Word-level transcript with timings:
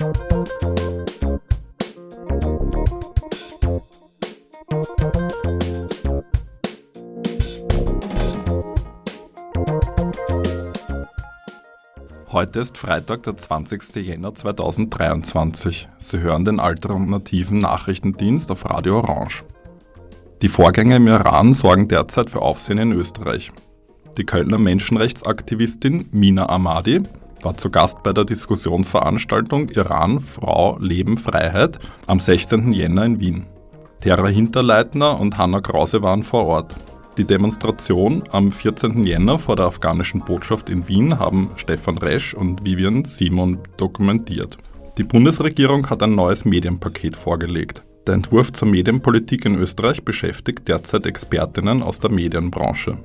Heute 0.00 0.10
ist 12.60 12.78
Freitag, 12.78 13.24
der 13.24 13.36
20. 13.36 13.96
Jänner 13.96 14.32
2023. 14.32 15.88
Sie 15.98 16.20
hören 16.20 16.44
den 16.44 16.60
alternativen 16.60 17.58
Nachrichtendienst 17.58 18.52
auf 18.52 18.70
Radio 18.70 18.98
Orange. 18.98 19.42
Die 20.42 20.48
Vorgänge 20.48 20.94
im 20.94 21.08
Iran 21.08 21.52
sorgen 21.52 21.88
derzeit 21.88 22.30
für 22.30 22.42
Aufsehen 22.42 22.78
in 22.78 22.92
Österreich. 22.92 23.50
Die 24.16 24.24
Kölner 24.24 24.58
Menschenrechtsaktivistin 24.58 26.08
Mina 26.12 26.48
Ahmadi 26.48 27.02
war 27.42 27.56
zu 27.56 27.70
Gast 27.70 28.02
bei 28.02 28.12
der 28.12 28.24
Diskussionsveranstaltung 28.24 29.68
Iran, 29.70 30.20
Frau, 30.20 30.78
Leben, 30.78 31.16
Freiheit 31.16 31.78
am 32.06 32.20
16. 32.20 32.72
Jänner 32.72 33.04
in 33.04 33.20
Wien. 33.20 33.46
Terra 34.00 34.28
Hinterleitner 34.28 35.18
und 35.18 35.38
Hanna 35.38 35.60
Krause 35.60 36.02
waren 36.02 36.22
vor 36.22 36.46
Ort. 36.46 36.76
Die 37.16 37.24
Demonstration 37.24 38.22
am 38.30 38.52
14. 38.52 39.04
Jänner 39.04 39.38
vor 39.38 39.56
der 39.56 39.66
afghanischen 39.66 40.20
Botschaft 40.20 40.70
in 40.70 40.86
Wien 40.86 41.18
haben 41.18 41.50
Stefan 41.56 41.98
Resch 41.98 42.32
und 42.32 42.64
Vivian 42.64 43.04
Simon 43.04 43.58
dokumentiert. 43.76 44.56
Die 44.98 45.02
Bundesregierung 45.04 45.90
hat 45.90 46.02
ein 46.02 46.14
neues 46.14 46.44
Medienpaket 46.44 47.16
vorgelegt. 47.16 47.84
Der 48.06 48.14
Entwurf 48.14 48.52
zur 48.52 48.68
Medienpolitik 48.68 49.44
in 49.44 49.56
Österreich 49.56 50.04
beschäftigt 50.04 50.68
derzeit 50.68 51.06
Expertinnen 51.06 51.82
aus 51.82 51.98
der 51.98 52.10
Medienbranche. 52.10 52.98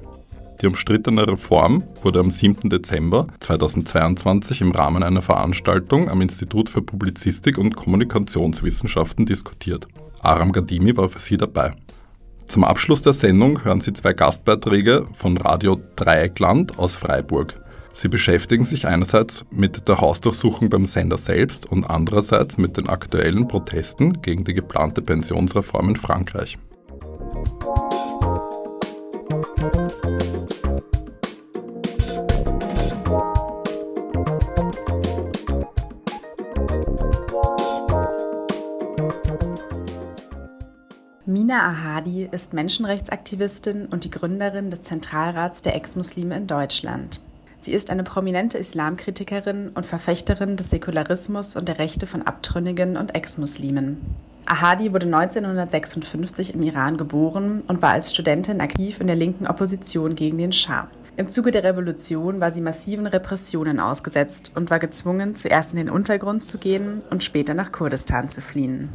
Die 0.64 0.68
umstrittene 0.68 1.28
Reform 1.28 1.84
wurde 2.04 2.22
am 2.22 2.32
7. 2.32 2.70
Dezember 2.70 3.28
2022 3.40 4.62
im 4.62 4.72
Rahmen 4.72 5.04
einer 5.04 5.22
Veranstaltung 5.22 6.10
am 6.10 6.22
Institut 6.22 6.70
für 6.70 6.82
Publizistik 6.82 7.58
und 7.58 7.76
Kommunikationswissenschaften 7.76 9.26
diskutiert. 9.26 9.90
Aram 10.22 10.54
Gadimi 10.54 10.96
war 10.96 11.10
für 11.10 11.20
sie 11.20 11.36
dabei. 11.36 11.74
Zum 12.46 12.64
Abschluss 12.64 13.02
der 13.02 13.12
Sendung 13.12 13.66
hören 13.66 13.82
Sie 13.82 13.92
zwei 13.92 14.14
Gastbeiträge 14.14 15.06
von 15.12 15.36
Radio 15.36 15.82
Dreieckland 15.98 16.80
aus 16.80 16.96
Freiburg. 16.96 17.62
Sie 17.92 18.08
beschäftigen 18.08 18.64
sich 18.64 18.88
einerseits 18.88 19.46
mit 19.52 19.90
der 19.90 20.00
Hausdurchsuchung 20.00 20.70
beim 20.70 20.86
Sender 20.86 21.18
selbst 21.18 21.70
und 21.70 21.84
andererseits 21.84 22.58
mit 22.58 22.78
den 22.78 22.88
aktuellen 22.88 23.50
Protesten 23.50 24.22
gegen 24.22 24.46
die 24.46 24.54
geplante 24.54 25.02
Pensionsreform 25.02 25.90
in 25.90 25.96
Frankreich. 25.98 26.58
Mina 41.54 41.70
Ahadi 41.70 42.28
ist 42.32 42.56
Menschenrechtsaktivistin 42.56 43.86
und 43.86 44.06
die 44.06 44.10
Gründerin 44.10 44.72
des 44.72 44.82
Zentralrats 44.82 45.62
der 45.62 45.76
Ex-Muslime 45.76 46.36
in 46.36 46.48
Deutschland. 46.48 47.22
Sie 47.60 47.74
ist 47.74 47.92
eine 47.92 48.02
prominente 48.02 48.58
Islamkritikerin 48.58 49.70
und 49.70 49.86
Verfechterin 49.86 50.58
des 50.58 50.72
Säkularismus 50.72 51.56
und 51.56 51.68
der 51.68 51.78
Rechte 51.78 52.08
von 52.08 52.24
Abtrünnigen 52.24 52.98
und 52.98 53.14
Ex-Muslimen. 53.14 54.02
Ahadi 54.48 54.92
wurde 54.94 55.06
1956 55.06 56.56
im 56.56 56.64
Iran 56.64 56.98
geboren 56.98 57.62
und 57.68 57.84
war 57.84 57.92
als 57.92 58.10
Studentin 58.10 58.60
aktiv 58.60 59.00
in 59.00 59.06
der 59.06 59.16
linken 59.16 59.46
Opposition 59.46 60.16
gegen 60.16 60.40
den 60.40 60.54
Schah. 60.54 60.88
Im 61.18 61.30
Zuge 61.30 61.52
der 61.52 61.64
Revolution 61.64 62.40
war 62.40 62.52
sie 62.52 62.62
massiven 62.62 63.06
Repressionen 63.06 63.80
ausgesetzt 63.80 64.54
und 64.56 64.72
war 64.72 64.80
gezwungen, 64.80 65.36
zuerst 65.36 65.70
in 65.70 65.78
den 65.78 65.92
Untergrund 65.92 66.48
zu 66.48 66.58
gehen 66.58 67.04
und 67.12 67.24
später 67.24 67.54
nach 67.54 67.72
Kurdistan 67.72 68.28
zu 68.28 68.42
fliehen. 68.42 68.90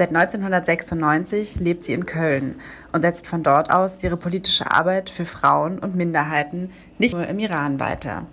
Seit 0.00 0.16
1996 0.16 1.60
lebt 1.60 1.84
sie 1.84 1.92
in 1.92 2.06
Köln 2.06 2.54
und 2.90 3.02
setzt 3.02 3.26
von 3.26 3.42
dort 3.42 3.70
aus 3.70 4.02
ihre 4.02 4.16
politische 4.16 4.70
Arbeit 4.70 5.10
für 5.10 5.26
Frauen 5.26 5.78
und 5.78 5.94
Minderheiten 5.94 6.70
nicht 6.96 7.12
nur 7.12 7.26
im 7.26 7.38
Iran 7.38 7.80
weiter. 7.80 8.24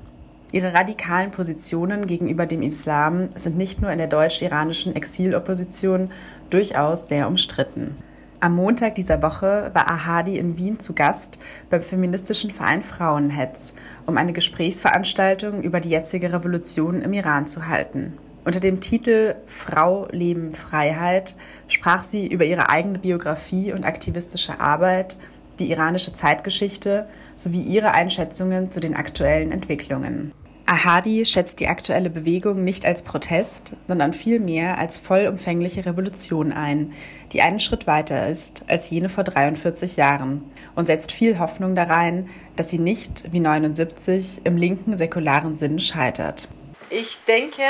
Ihre 0.54 0.74
radikalen 0.74 1.30
Positionen 1.30 2.08
gegenüber 2.08 2.46
dem 2.46 2.62
Islam 2.62 3.28
sind 3.36 3.58
nicht 3.58 3.82
nur 3.82 3.92
in 3.92 3.98
der 3.98 4.08
deutsch-iranischen 4.08 4.96
Exilopposition 4.96 6.10
durchaus 6.50 7.10
sehr 7.10 7.28
umstritten. 7.28 7.98
Am 8.40 8.56
Montag 8.56 8.96
dieser 8.96 9.22
Woche 9.22 9.72
war 9.74 9.92
Ahadi 9.92 10.38
in 10.38 10.58
Wien 10.58 10.80
zu 10.80 10.96
Gast 10.96 11.38
beim 11.70 11.82
feministischen 11.82 12.50
Verein 12.50 12.82
Frauenhetz, 12.82 13.74
um 14.06 14.16
eine 14.16 14.32
Gesprächsveranstaltung 14.32 15.64
über 15.64 15.82
die 15.82 15.90
jetzige 15.90 16.32
Revolution 16.32 17.02
im 17.02 17.12
Iran 17.12 17.50
zu 17.50 17.68
halten. 17.68 18.14
Unter 18.48 18.62
dem 18.62 18.80
Titel 18.80 19.36
Frau, 19.46 20.08
Leben, 20.10 20.54
Freiheit 20.54 21.36
sprach 21.68 22.04
sie 22.04 22.28
über 22.28 22.46
ihre 22.46 22.70
eigene 22.70 22.98
Biografie 22.98 23.74
und 23.74 23.84
aktivistische 23.84 24.62
Arbeit, 24.62 25.20
die 25.60 25.70
iranische 25.70 26.14
Zeitgeschichte 26.14 27.10
sowie 27.36 27.60
ihre 27.60 27.92
Einschätzungen 27.92 28.72
zu 28.72 28.80
den 28.80 28.96
aktuellen 28.96 29.52
Entwicklungen. 29.52 30.32
Ahadi 30.66 31.26
schätzt 31.26 31.60
die 31.60 31.68
aktuelle 31.68 32.10
Bewegung 32.10 32.64
nicht 32.64 32.86
als 32.86 33.02
Protest, 33.02 33.76
sondern 33.82 34.14
vielmehr 34.14 34.78
als 34.78 34.98
vollumfängliche 34.98 35.86
Revolution 35.86 36.54
ein, 36.54 36.94
die 37.34 37.42
einen 37.42 37.60
Schritt 37.60 37.86
weiter 37.86 38.30
ist 38.30 38.64
als 38.70 38.90
jene 38.90 39.10
vor 39.10 39.26
43 39.26 39.98
Jahren 39.98 40.42
und 40.74 40.86
setzt 40.86 41.12
viel 41.12 41.38
Hoffnung 41.38 41.76
darein, 41.76 42.30
dass 42.56 42.70
sie 42.70 42.80
nicht 42.80 43.34
wie 43.34 43.42
79 43.42 44.46
im 44.46 44.56
linken 44.56 44.98
säkularen 44.98 45.58
Sinn 45.58 45.82
scheitert. 45.82 46.48
Ich 46.90 47.18
denke, 47.28 47.64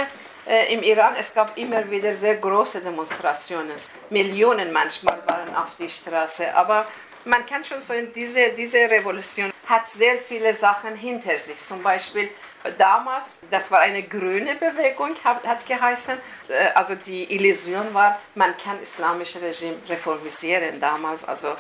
äh, 0.48 0.74
im 0.74 0.84
Iran, 0.84 1.16
es 1.20 1.34
gab 1.34 1.58
immer 1.58 1.90
wieder 1.90 2.14
sehr 2.14 2.36
große 2.36 2.82
Demonstrationen. 2.82 3.74
Millionen 4.10 4.72
manchmal 4.72 5.20
waren 5.28 5.56
auf 5.56 5.76
die 5.78 5.90
Straße. 5.90 6.56
Aber 6.56 6.86
man 7.26 7.46
kann 7.46 7.64
schon 7.64 7.82
sagen, 7.82 8.12
diese, 8.16 8.50
diese 8.50 8.80
Revolution 8.90 9.52
hat 9.66 9.90
sehr 9.90 10.18
viele 10.18 10.54
Sachen 10.54 10.96
hinter 10.96 11.38
sich. 11.38 11.58
Zum 11.58 11.84
Beispiel 11.84 12.30
damals, 12.78 13.42
das 13.52 13.70
war 13.70 13.80
eine 13.80 14.04
grüne 14.04 14.56
Bewegung, 14.56 15.16
hat, 15.24 15.46
hat 15.46 15.66
geheißen. 15.68 16.18
Äh, 16.50 16.70
also 16.74 16.96
die 16.96 17.24
Illusion 17.36 17.94
war, 17.94 18.20
man 18.36 18.56
kann 18.58 18.82
islamische 18.82 19.42
Regime 19.42 19.76
reformisieren 19.90 20.80
damals. 20.80 21.26
Also, 21.26 21.56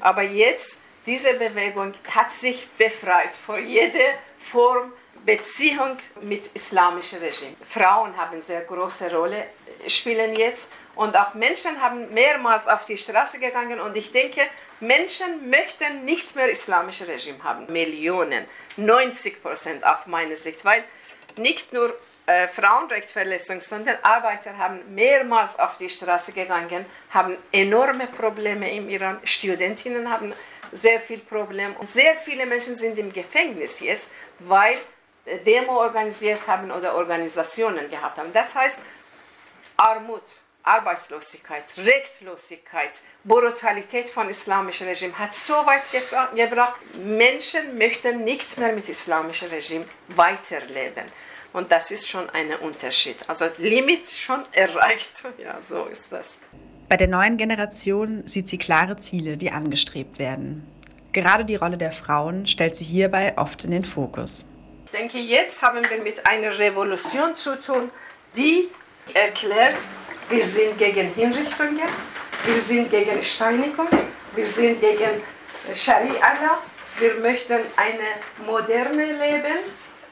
aber 0.00 0.22
jetzt, 0.22 0.80
diese 1.06 1.34
Bewegung 1.34 1.94
hat 2.10 2.32
sich 2.32 2.68
befreit 2.78 3.34
von 3.46 3.64
jeder 3.66 4.14
Form 4.50 4.92
Beziehung 5.24 5.98
mit 6.20 6.46
islamischem 6.54 7.20
Regime. 7.20 7.56
Frauen 7.68 8.16
haben 8.16 8.32
eine 8.32 8.42
sehr 8.42 8.62
große 8.62 9.14
Rolle, 9.14 9.46
spielen 9.88 10.34
jetzt. 10.34 10.72
Und 10.94 11.16
auch 11.16 11.32
Menschen 11.34 11.80
haben 11.80 12.12
mehrmals 12.12 12.68
auf 12.68 12.84
die 12.84 12.98
Straße 12.98 13.38
gegangen. 13.38 13.80
Und 13.80 13.96
ich 13.96 14.12
denke, 14.12 14.42
Menschen 14.80 15.48
möchten 15.48 16.04
nicht 16.04 16.36
mehr 16.36 16.50
islamisches 16.50 17.08
Regime 17.08 17.42
haben. 17.42 17.72
Millionen, 17.72 18.44
90 18.76 19.42
Prozent 19.42 19.84
auf 19.84 20.06
meine 20.06 20.36
Sicht, 20.36 20.64
weil 20.64 20.84
nicht 21.36 21.72
nur 21.72 21.96
äh, 22.26 22.46
Frauenrechtsverletzungen, 22.48 23.62
sondern 23.62 23.96
Arbeiter 24.02 24.58
haben 24.58 24.94
mehrmals 24.94 25.58
auf 25.58 25.78
die 25.78 25.88
Straße 25.88 26.32
gegangen, 26.32 26.84
haben 27.10 27.36
enorme 27.52 28.06
Probleme 28.06 28.70
im 28.74 28.90
Iran, 28.90 29.18
Studentinnen 29.24 30.10
haben 30.10 30.34
sehr 30.72 31.00
viel 31.00 31.18
Probleme 31.18 31.74
und 31.78 31.90
sehr 31.90 32.16
viele 32.16 32.46
Menschen 32.46 32.76
sind 32.76 32.98
im 32.98 33.12
Gefängnis 33.12 33.80
jetzt, 33.80 34.10
weil 34.40 34.76
Demo 35.26 35.78
organisiert 35.78 36.46
haben 36.46 36.70
oder 36.70 36.94
Organisationen 36.96 37.88
gehabt 37.90 38.18
haben. 38.18 38.32
Das 38.32 38.54
heißt, 38.54 38.80
Armut, 39.76 40.22
Arbeitslosigkeit, 40.64 41.64
Rechtlosigkeit, 41.76 42.90
Brutalität 43.24 44.08
von 44.08 44.28
islamischem 44.28 44.88
Regime 44.88 45.18
hat 45.18 45.34
so 45.34 45.54
weit 45.54 45.82
gebracht, 45.90 46.76
Menschen 47.04 47.78
möchten 47.78 48.24
nicht 48.24 48.58
mehr 48.58 48.72
mit 48.72 48.88
islamischem 48.88 49.50
Regime 49.50 49.84
weiterleben. 50.08 51.04
Und 51.52 51.70
das 51.70 51.90
ist 51.90 52.08
schon 52.08 52.30
ein 52.30 52.54
Unterschied. 52.54 53.16
Also 53.28 53.46
Limit 53.58 54.06
schon 54.06 54.44
erreicht. 54.52 55.22
Ja, 55.38 55.60
so 55.60 55.84
ist 55.84 56.10
das. 56.10 56.40
Bei 56.88 56.96
der 56.96 57.08
neuen 57.08 57.36
Generation 57.36 58.26
sieht 58.26 58.48
sie 58.48 58.58
klare 58.58 58.96
Ziele, 58.96 59.36
die 59.36 59.50
angestrebt 59.50 60.18
werden. 60.18 60.66
Gerade 61.12 61.44
die 61.44 61.56
Rolle 61.56 61.76
der 61.76 61.92
Frauen 61.92 62.46
stellt 62.46 62.76
sie 62.76 62.84
hierbei 62.84 63.36
oft 63.36 63.64
in 63.64 63.70
den 63.70 63.84
Fokus 63.84 64.46
denke, 64.92 65.18
jetzt 65.18 65.62
haben 65.62 65.88
wir 65.88 66.02
mit 66.02 66.26
einer 66.26 66.58
Revolution 66.58 67.34
zu 67.36 67.60
tun, 67.60 67.90
die 68.36 68.70
erklärt, 69.14 69.78
wir 70.28 70.44
sind 70.44 70.78
gegen 70.78 71.12
Hinrichtungen, 71.14 71.88
wir 72.44 72.60
sind 72.60 72.90
gegen 72.90 73.22
Steinigung, 73.22 73.88
wir 74.34 74.46
sind 74.46 74.80
gegen 74.80 75.22
Scharia, 75.74 76.58
wir 76.98 77.14
möchten 77.16 77.60
eine 77.76 78.46
moderne 78.46 79.06
Leben. 79.06 79.58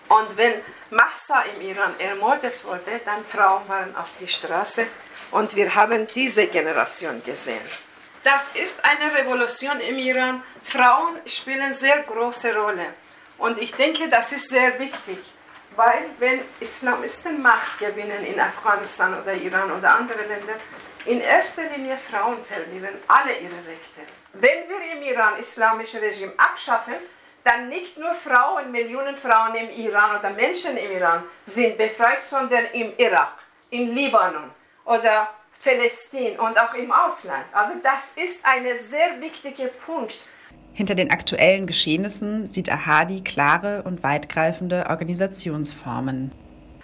Und 0.09 0.37
wenn 0.37 0.55
Mahsa 0.91 1.43
im 1.55 1.61
Iran 1.61 1.95
ermordet 1.99 2.65
wurde, 2.65 3.01
dann 3.05 3.25
Frauen 3.25 3.69
waren 3.69 3.95
auf 3.97 4.09
die 4.21 4.27
Straße 4.29 4.87
und 5.31 5.55
wir 5.55 5.75
haben 5.75 6.07
diese 6.15 6.47
Generation 6.47 7.23
gesehen. 7.25 7.61
Das 8.23 8.51
ist 8.51 8.85
eine 8.85 9.15
Revolution 9.15 9.81
im 9.81 9.99
Iran. 9.99 10.43
Frauen 10.63 11.19
spielen 11.27 11.73
sehr 11.73 12.03
große 12.03 12.55
Rolle. 12.55 12.87
Und 13.41 13.59
ich 13.59 13.75
denke, 13.75 14.09
das 14.09 14.33
ist 14.33 14.51
sehr 14.51 14.79
wichtig. 14.79 15.19
Weil 15.75 16.11
wenn 16.19 16.41
Islamisten 16.61 17.41
Macht 17.41 17.79
gewinnen 17.79 18.25
in 18.25 18.39
Afghanistan 18.39 19.21
oder 19.21 19.35
Iran 19.35 19.71
oder 19.73 19.95
andere 19.95 20.23
Länder, 20.23 20.55
in 21.07 21.21
erster 21.21 21.63
Linie 21.71 21.97
Frauen 21.97 22.45
verlieren 22.45 22.97
alle 23.09 23.33
ihre 23.39 23.57
Rechte. 23.67 24.03
Wenn 24.35 24.69
wir 24.69 24.93
im 24.93 25.03
Iran 25.03 25.39
islamische 25.39 26.03
Regime 26.03 26.35
abschaffen, 26.37 26.95
dann 27.43 27.71
nicht 27.71 27.97
nur 27.97 28.13
Frauen, 28.13 28.71
Millionen 28.71 29.17
Frauen 29.17 29.55
im 29.55 29.71
Iran 29.71 30.19
oder 30.19 30.31
Menschen 30.31 30.77
im 30.77 30.91
Iran 30.93 31.25
sind 31.47 31.79
befreit, 31.79 32.23
sondern 32.23 32.67
im 32.67 32.93
Irak, 32.99 33.33
in 33.71 33.95
Libanon 33.95 34.51
oder 34.85 35.33
Palästin 35.65 36.39
und 36.39 36.61
auch 36.61 36.75
im 36.75 36.93
Ausland. 36.93 37.47
Also 37.53 37.73
das 37.83 38.13
ist 38.17 38.45
ein 38.45 38.67
sehr 38.77 39.19
wichtiger 39.21 39.69
Punkt. 39.69 40.19
Hinter 40.73 40.95
den 40.95 41.11
aktuellen 41.11 41.67
Geschehnissen 41.67 42.51
sieht 42.51 42.71
Ahadi 42.71 43.23
klare 43.23 43.83
und 43.83 44.03
weitgreifende 44.03 44.87
Organisationsformen. 44.89 46.33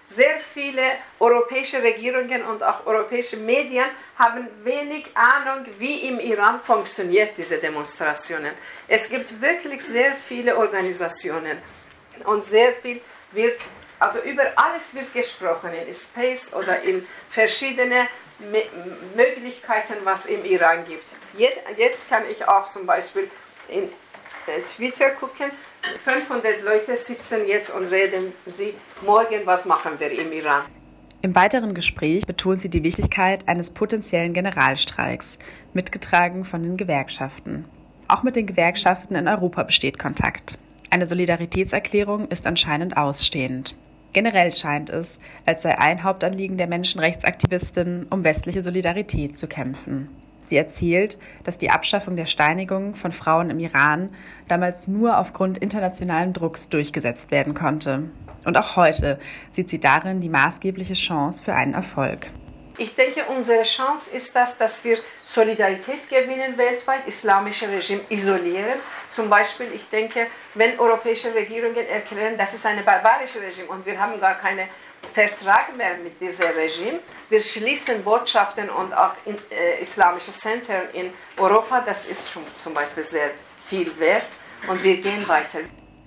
Sehr 0.04 0.38
viele 0.54 0.82
europäische 1.18 1.82
Regierungen 1.82 2.42
und 2.44 2.62
auch 2.62 2.86
europäische 2.86 3.38
Medien 3.38 3.86
haben 4.16 4.46
wenig 4.62 5.06
Ahnung, 5.14 5.66
wie 5.78 6.08
im 6.08 6.20
Iran 6.20 6.60
funktioniert 6.60 7.32
diese 7.36 7.58
Demonstrationen. 7.58 8.52
Es 8.86 9.08
gibt 9.08 9.40
wirklich 9.40 9.82
sehr 9.82 10.14
viele 10.14 10.56
Organisationen 10.56 11.58
und 12.24 12.44
sehr 12.44 12.72
viel 12.74 13.00
wird, 13.32 13.60
also 13.98 14.20
über 14.20 14.44
alles 14.54 14.94
wird 14.94 15.12
gesprochen 15.12 15.70
in 15.74 15.92
Space 15.92 16.54
oder 16.54 16.82
in 16.82 17.04
verschiedene 17.30 18.06
Möglichkeiten, 19.16 19.94
was 20.04 20.26
im 20.26 20.44
Iran 20.44 20.84
gibt. 20.86 21.06
Jetzt 21.76 22.08
kann 22.08 22.22
ich 22.30 22.46
auch 22.46 22.66
zum 22.66 22.86
Beispiel 22.86 23.28
in 23.68 23.84
äh, 23.84 24.60
Twitter 24.66 25.10
gucken, 25.10 25.50
500 26.04 26.62
Leute 26.62 26.96
sitzen 26.96 27.46
jetzt 27.46 27.70
und 27.70 27.86
reden 27.86 28.32
sie 28.46 28.74
morgen, 29.04 29.40
was 29.44 29.64
machen 29.64 29.92
wir 29.98 30.10
im 30.10 30.32
Iran. 30.32 30.62
Im 31.22 31.34
weiteren 31.34 31.74
Gespräch 31.74 32.26
betont 32.26 32.60
sie 32.60 32.68
die 32.68 32.82
Wichtigkeit 32.82 33.48
eines 33.48 33.72
potenziellen 33.72 34.32
Generalstreiks, 34.32 35.38
mitgetragen 35.72 36.44
von 36.44 36.62
den 36.62 36.76
Gewerkschaften. 36.76 37.64
Auch 38.08 38.22
mit 38.22 38.36
den 38.36 38.46
Gewerkschaften 38.46 39.16
in 39.16 39.26
Europa 39.26 39.64
besteht 39.64 39.98
Kontakt. 39.98 40.58
Eine 40.90 41.06
Solidaritätserklärung 41.06 42.28
ist 42.28 42.46
anscheinend 42.46 42.96
ausstehend. 42.96 43.74
Generell 44.12 44.54
scheint 44.54 44.88
es, 44.88 45.20
als 45.44 45.62
sei 45.62 45.76
ein 45.78 46.02
Hauptanliegen 46.04 46.56
der 46.56 46.68
Menschenrechtsaktivistin, 46.68 48.06
um 48.08 48.22
westliche 48.24 48.62
Solidarität 48.62 49.36
zu 49.36 49.48
kämpfen. 49.48 50.08
Sie 50.46 50.56
erzählt, 50.56 51.18
dass 51.44 51.58
die 51.58 51.70
Abschaffung 51.70 52.16
der 52.16 52.26
Steinigung 52.26 52.94
von 52.94 53.12
Frauen 53.12 53.50
im 53.50 53.58
Iran 53.58 54.10
damals 54.48 54.88
nur 54.88 55.18
aufgrund 55.18 55.58
internationalen 55.58 56.32
Drucks 56.32 56.68
durchgesetzt 56.68 57.30
werden 57.30 57.54
konnte. 57.54 58.04
Und 58.44 58.56
auch 58.56 58.76
heute 58.76 59.18
sieht 59.50 59.70
sie 59.70 59.80
darin 59.80 60.20
die 60.20 60.28
maßgebliche 60.28 60.94
Chance 60.94 61.42
für 61.42 61.54
einen 61.54 61.74
Erfolg. 61.74 62.28
Ich 62.78 62.94
denke, 62.94 63.24
unsere 63.34 63.62
Chance 63.62 64.14
ist 64.14 64.36
das, 64.36 64.58
dass 64.58 64.84
wir 64.84 64.98
Solidarität 65.24 66.08
gewinnen 66.10 66.58
weltweit, 66.58 67.08
islamische 67.08 67.68
Regime 67.68 68.02
isolieren. 68.10 68.78
Zum 69.08 69.30
Beispiel, 69.30 69.68
ich 69.74 69.88
denke, 69.88 70.26
wenn 70.54 70.78
europäische 70.78 71.34
Regierungen 71.34 71.88
erklären, 71.88 72.36
das 72.36 72.52
ist 72.52 72.66
ein 72.66 72.84
barbarisches 72.84 73.40
Regime 73.40 73.68
und 73.68 73.86
wir 73.86 73.98
haben 73.98 74.20
gar 74.20 74.34
keine 74.34 74.68
Vertrag 75.16 75.74
mehr 75.74 75.96
mit 76.04 76.20
diesem 76.20 76.48
Regime. 76.48 77.00
Wir 77.30 77.40
schließen 77.40 78.04
Botschaften 78.04 78.68
und 78.68 78.92
auch 78.92 79.14
in, 79.24 79.34
äh, 79.50 79.80
islamische 79.80 80.30
Zentren 80.30 80.82
in 80.92 81.10
Europa. 81.38 81.80
Das 81.80 82.06
ist 82.06 82.30
schon 82.30 82.42
zum 82.58 82.74
Beispiel 82.74 83.02
sehr 83.02 83.30
viel 83.66 83.98
wert 83.98 84.28
und 84.68 84.84
wir 84.84 85.00
gehen 85.00 85.26
weiter. 85.26 85.60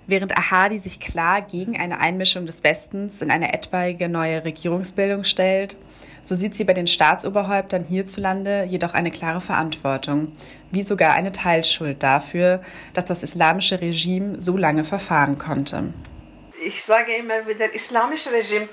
Während 0.06 0.38
Ahadi 0.38 0.78
sich 0.78 1.00
klar 1.00 1.42
gegen 1.42 1.76
eine 1.76 1.98
Einmischung 1.98 2.46
des 2.46 2.62
Westens 2.62 3.20
in 3.20 3.32
eine 3.32 3.52
etwaige 3.52 4.08
neue 4.08 4.44
Regierungsbildung 4.44 5.24
stellt, 5.24 5.76
so 6.22 6.36
sieht 6.36 6.54
sie 6.54 6.62
bei 6.62 6.74
den 6.74 6.86
Staatsoberhäuptern 6.86 7.82
hierzulande 7.82 8.62
jedoch 8.68 8.94
eine 8.94 9.10
klare 9.10 9.40
Verantwortung, 9.40 10.36
wie 10.70 10.82
sogar 10.82 11.14
eine 11.14 11.32
Teilschuld 11.32 12.04
dafür, 12.04 12.62
dass 12.94 13.06
das 13.06 13.24
islamische 13.24 13.80
Regime 13.80 14.40
so 14.40 14.56
lange 14.56 14.84
verfahren 14.84 15.36
konnte. 15.36 15.92
Ich 16.64 16.84
sage 16.84 17.16
immer 17.16 17.44
wieder, 17.48 17.72
islamische 17.74 18.30
Regime 18.32 18.68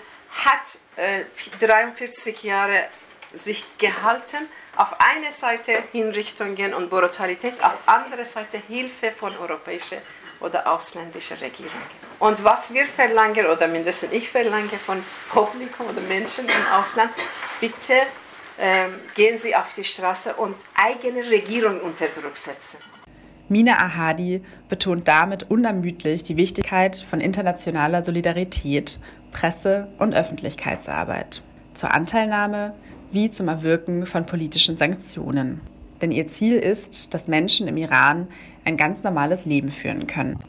hat 0.45 0.61
äh, 0.95 1.23
43 1.59 2.43
Jahre 2.43 2.85
sich 3.33 3.63
gehalten. 3.77 4.47
Auf 4.75 4.95
einer 4.99 5.31
Seite 5.31 5.73
Hinrichtungen 5.91 6.73
und 6.73 6.89
Brutalität, 6.89 7.63
auf 7.63 7.77
andere 7.87 8.25
Seite 8.25 8.61
Hilfe 8.67 9.11
von 9.11 9.35
europäischen 9.37 9.97
oder 10.39 10.71
ausländischen 10.71 11.37
Regierungen. 11.37 12.07
Und 12.19 12.43
was 12.43 12.73
wir 12.73 12.85
verlangen, 12.85 13.47
oder 13.47 13.67
mindestens 13.67 14.11
ich 14.11 14.29
verlange 14.29 14.69
von 14.69 15.03
Publikum 15.29 15.87
oder 15.87 16.01
Menschen 16.01 16.45
im 16.45 16.73
Ausland, 16.73 17.11
bitte 17.59 18.03
ähm, 18.59 18.91
gehen 19.15 19.37
Sie 19.37 19.55
auf 19.55 19.73
die 19.75 19.83
Straße 19.83 20.33
und 20.35 20.55
eigene 20.75 21.27
Regierung 21.29 21.79
unter 21.81 22.07
Druck 22.07 22.37
setzen. 22.37 22.77
Mina 23.49 23.77
Ahadi 23.77 24.43
betont 24.67 25.07
damit 25.07 25.49
unermüdlich 25.49 26.23
die 26.23 26.37
Wichtigkeit 26.37 26.97
von 27.09 27.21
internationaler 27.21 28.03
Solidarität 28.03 28.99
Presse- 29.39 29.87
und 29.99 30.15
Öffentlichkeitsarbeit, 30.15 31.43
zur 31.75 31.93
Anteilnahme 31.93 32.73
wie 33.11 33.29
zum 33.29 33.47
Erwirken 33.47 34.07
von 34.07 34.25
politischen 34.25 34.77
Sanktionen. 34.77 35.61
Denn 36.01 36.11
ihr 36.11 36.27
Ziel 36.27 36.57
ist, 36.57 37.13
dass 37.13 37.27
Menschen 37.27 37.67
im 37.67 37.77
Iran 37.77 38.27
ein 38.65 38.77
ganz 38.77 39.03
normales 39.03 39.45
Leben 39.45 39.71
führen 39.71 40.07
können. 40.07 40.43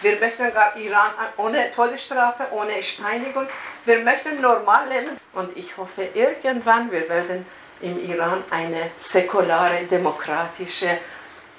Wir 0.00 0.20
möchten 0.20 0.52
gar 0.52 0.76
Iran 0.76 1.10
ohne 1.38 1.72
Todesstrafe, 1.74 2.44
ohne 2.52 2.82
Steinigung. 2.82 3.46
Wir 3.86 4.00
möchten 4.00 4.40
normal 4.42 4.86
leben. 4.90 5.16
Und 5.32 5.56
ich 5.56 5.74
hoffe, 5.78 6.06
irgendwann 6.14 6.92
wir 6.92 7.08
werden 7.08 7.46
im 7.80 7.98
Iran 8.10 8.44
eine 8.50 8.90
säkulare, 8.98 9.84
demokratische, 9.90 10.98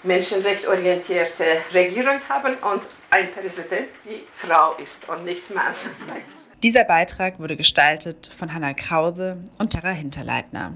menschenrechtsorientierte 0.04 1.46
Regierung 1.74 2.20
haben 2.30 2.54
und 2.72 2.84
ein 3.10 3.32
Präsident, 3.32 3.90
die 4.06 4.28
Frau 4.36 4.76
ist 4.76 5.10
und 5.10 5.26
nicht 5.26 5.54
Mann. 5.54 5.74
Dieser 6.63 6.86
Beitrag 6.86 7.39
wurde 7.39 7.56
gestaltet 7.56 8.31
von 8.36 8.51
Hannah 8.51 8.74
Krause 8.74 9.38
und 9.59 9.74
Tara 9.74 9.92
Hinterleitner. 9.92 10.75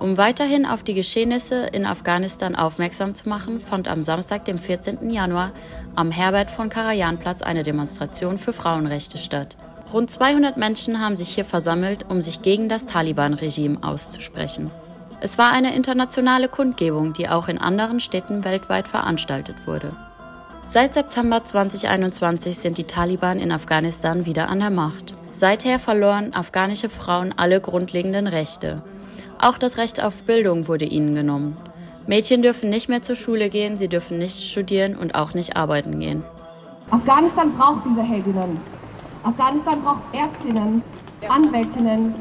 Um 0.00 0.16
weiterhin 0.16 0.64
auf 0.64 0.82
die 0.82 0.94
Geschehnisse 0.94 1.66
in 1.66 1.84
Afghanistan 1.84 2.56
aufmerksam 2.56 3.14
zu 3.14 3.28
machen, 3.28 3.60
fand 3.60 3.86
am 3.86 4.02
Samstag, 4.02 4.46
dem 4.46 4.56
14. 4.56 5.10
Januar, 5.10 5.52
am 5.94 6.10
Herbert 6.10 6.50
von 6.50 6.70
Karajan 6.70 7.18
Platz 7.18 7.42
eine 7.42 7.64
Demonstration 7.64 8.38
für 8.38 8.54
Frauenrechte 8.54 9.18
statt. 9.18 9.58
Rund 9.92 10.10
200 10.10 10.56
Menschen 10.56 11.02
haben 11.02 11.16
sich 11.16 11.28
hier 11.28 11.44
versammelt, 11.44 12.06
um 12.08 12.22
sich 12.22 12.40
gegen 12.40 12.70
das 12.70 12.86
Taliban-Regime 12.86 13.76
auszusprechen. 13.82 14.70
Es 15.20 15.36
war 15.36 15.52
eine 15.52 15.76
internationale 15.76 16.48
Kundgebung, 16.48 17.12
die 17.12 17.28
auch 17.28 17.48
in 17.48 17.58
anderen 17.58 18.00
Städten 18.00 18.42
weltweit 18.42 18.88
veranstaltet 18.88 19.66
wurde. 19.66 19.94
Seit 20.62 20.94
September 20.94 21.44
2021 21.44 22.56
sind 22.56 22.78
die 22.78 22.84
Taliban 22.84 23.38
in 23.38 23.52
Afghanistan 23.52 24.24
wieder 24.24 24.48
an 24.48 24.60
der 24.60 24.70
Macht. 24.70 25.12
Seither 25.32 25.78
verloren 25.78 26.32
afghanische 26.32 26.88
Frauen 26.88 27.34
alle 27.36 27.60
grundlegenden 27.60 28.28
Rechte. 28.28 28.82
Auch 29.42 29.56
das 29.56 29.78
Recht 29.78 30.02
auf 30.04 30.24
Bildung 30.24 30.68
wurde 30.68 30.84
ihnen 30.84 31.14
genommen. 31.14 31.56
Mädchen 32.06 32.42
dürfen 32.42 32.68
nicht 32.68 32.90
mehr 32.90 33.00
zur 33.00 33.16
Schule 33.16 33.48
gehen, 33.48 33.78
sie 33.78 33.88
dürfen 33.88 34.18
nicht 34.18 34.42
studieren 34.42 34.96
und 34.96 35.14
auch 35.14 35.32
nicht 35.32 35.56
arbeiten 35.56 35.98
gehen. 35.98 36.22
Afghanistan 36.90 37.50
braucht 37.56 37.86
diese 37.88 38.02
Heldinnen. 38.02 38.60
Afghanistan 39.22 39.82
braucht 39.82 40.02
Ärztinnen, 40.12 40.82
Anwältinnen, 41.26 42.14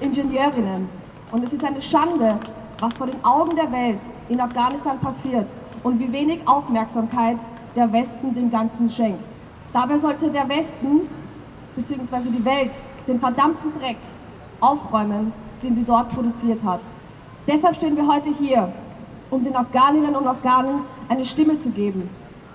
Ingenieurinnen. 0.00 0.88
Und 1.30 1.44
es 1.44 1.52
ist 1.52 1.64
eine 1.64 1.80
Schande, 1.80 2.36
was 2.80 2.92
vor 2.94 3.06
den 3.06 3.24
Augen 3.24 3.54
der 3.54 3.70
Welt 3.70 4.00
in 4.28 4.40
Afghanistan 4.40 4.98
passiert 4.98 5.46
und 5.84 6.00
wie 6.00 6.12
wenig 6.12 6.40
Aufmerksamkeit 6.46 7.36
der 7.76 7.92
Westen 7.92 8.34
dem 8.34 8.50
Ganzen 8.50 8.90
schenkt. 8.90 9.22
Dabei 9.72 9.98
sollte 9.98 10.30
der 10.30 10.48
Westen 10.48 11.02
bzw. 11.76 12.28
die 12.36 12.44
Welt 12.44 12.72
den 13.06 13.20
verdammten 13.20 13.72
Dreck 13.78 13.98
aufräumen, 14.60 15.32
den 15.62 15.74
sie 15.74 15.84
dort 15.84 16.08
produziert 16.10 16.62
hat. 16.64 16.80
Deshalb 17.46 17.76
stehen 17.76 17.96
wir 17.96 18.06
heute 18.06 18.30
hier, 18.38 18.72
um 19.30 19.44
den 19.44 19.54
Afghaninnen 19.54 20.14
und 20.14 20.26
Afghanen 20.26 20.80
eine 21.08 21.24
Stimme 21.24 21.58
zu 21.60 21.70
geben, 21.70 22.08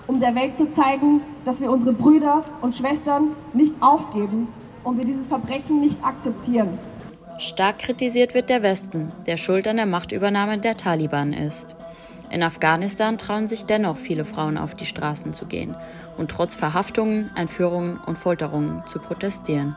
um 0.06 0.20
der 0.20 0.34
Welt 0.34 0.56
zu 0.56 0.70
zeigen, 0.70 1.20
dass 1.44 1.60
wir 1.60 1.70
unsere 1.70 1.92
Brüder 1.92 2.42
und 2.60 2.76
Schwestern 2.76 3.30
nicht 3.52 3.74
aufgeben 3.80 4.48
und 4.84 4.98
wir 4.98 5.04
dieses 5.04 5.26
Verbrechen 5.26 5.80
nicht 5.80 6.02
akzeptieren. 6.04 6.78
Stark 7.38 7.78
kritisiert 7.78 8.34
wird 8.34 8.50
der 8.50 8.62
Westen, 8.62 9.12
der 9.26 9.36
schuld 9.36 9.66
an 9.66 9.76
der 9.76 9.86
Machtübernahme 9.86 10.58
der 10.58 10.76
Taliban 10.76 11.32
ist. 11.32 11.74
In 12.30 12.42
Afghanistan 12.42 13.18
trauen 13.18 13.46
sich 13.46 13.66
dennoch 13.66 13.96
viele 13.96 14.24
Frauen 14.24 14.56
auf 14.56 14.74
die 14.74 14.86
Straßen 14.86 15.34
zu 15.34 15.46
gehen 15.46 15.74
und 16.16 16.30
trotz 16.30 16.54
Verhaftungen, 16.54 17.30
Entführungen 17.34 17.98
und 18.06 18.16
Folterungen 18.16 18.82
zu 18.86 19.00
protestieren. 19.00 19.76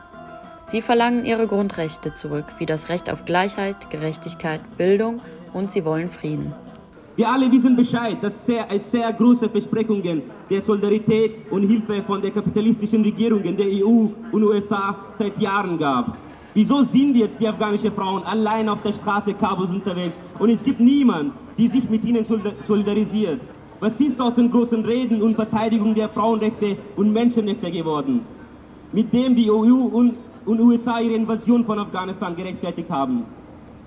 Sie 0.68 0.82
verlangen 0.82 1.24
ihre 1.24 1.46
Grundrechte 1.46 2.12
zurück, 2.12 2.46
wie 2.58 2.66
das 2.66 2.88
Recht 2.88 3.08
auf 3.08 3.24
Gleichheit, 3.24 3.88
Gerechtigkeit, 3.88 4.60
Bildung 4.76 5.20
und 5.52 5.70
sie 5.70 5.84
wollen 5.84 6.10
Frieden. 6.10 6.52
Wir 7.14 7.30
alle 7.30 7.50
wissen 7.52 7.76
Bescheid, 7.76 8.16
dass 8.20 8.34
es 8.46 8.90
sehr 8.90 9.12
große 9.12 9.48
Versprechungen 9.48 10.22
der 10.50 10.62
Solidarität 10.62 11.50
und 11.52 11.68
Hilfe 11.68 12.02
von 12.02 12.20
den 12.20 12.34
kapitalistischen 12.34 13.02
Regierungen 13.02 13.56
der 13.56 13.66
EU 13.66 14.08
und 14.32 14.42
USA 14.42 14.96
seit 15.16 15.40
Jahren 15.40 15.78
gab. 15.78 16.18
Wieso 16.52 16.82
sind 16.82 17.16
jetzt 17.16 17.38
die 17.38 17.46
afghanischen 17.46 17.92
Frauen 17.92 18.24
allein 18.24 18.68
auf 18.68 18.82
der 18.82 18.92
Straße 18.92 19.34
Kabuls 19.34 19.70
unterwegs 19.70 20.14
und 20.40 20.50
es 20.50 20.62
gibt 20.64 20.80
niemanden, 20.80 21.32
der 21.56 21.70
sich 21.70 21.88
mit 21.88 22.04
ihnen 22.04 22.26
solidarisiert? 22.66 23.40
Was 23.78 24.00
ist 24.00 24.20
aus 24.20 24.34
den 24.34 24.50
großen 24.50 24.84
Reden 24.84 25.22
und 25.22 25.36
Verteidigung 25.36 25.94
der 25.94 26.08
Frauenrechte 26.08 26.76
und 26.96 27.12
Menschenrechte 27.12 27.70
geworden, 27.70 28.26
mit 28.92 29.12
dem 29.12 29.36
die 29.36 29.50
EU 29.50 29.54
und, 29.92 30.14
und 30.46 30.60
USA 30.60 31.00
ihre 31.00 31.14
Invasion 31.14 31.64
von 31.64 31.78
Afghanistan 31.78 32.34
gerechtfertigt 32.34 32.90
haben? 32.90 33.24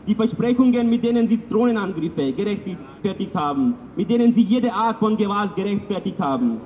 Die 0.06 0.16
Versprechungen, 0.16 0.90
mit 0.90 1.04
denen 1.04 1.28
sie 1.28 1.40
Drohnenangriffe 1.50 2.34
gerechtfertigt 2.34 3.34
haben, 3.36 3.76
mit 3.96 4.10
denen 4.10 4.34
sie 4.34 4.42
jede 4.42 4.74
Art 4.74 5.00
von 5.00 5.18
Gewalt 5.18 5.56
gerechtfertigt 5.56 6.20
haben. 6.20 6.62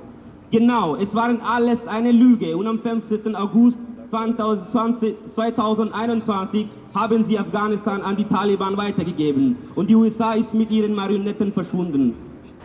Genau, 0.50 0.96
es 0.96 1.14
waren 1.14 1.40
alles 1.40 1.78
eine 1.86 2.12
Lüge 2.12 2.56
und 2.56 2.66
am 2.66 2.78
15. 2.78 3.34
August 3.34 3.78
2020, 4.10 5.14
2021 5.34 6.66
haben 6.94 7.24
sie 7.26 7.38
Afghanistan 7.38 8.02
an 8.02 8.16
die 8.16 8.24
Taliban 8.24 8.76
weitergegeben 8.76 9.56
und 9.74 9.90
die 9.90 9.96
USA 9.96 10.34
ist 10.34 10.54
mit 10.54 10.70
ihren 10.70 10.94
Marionetten 10.94 11.52
verschwunden. 11.52 12.14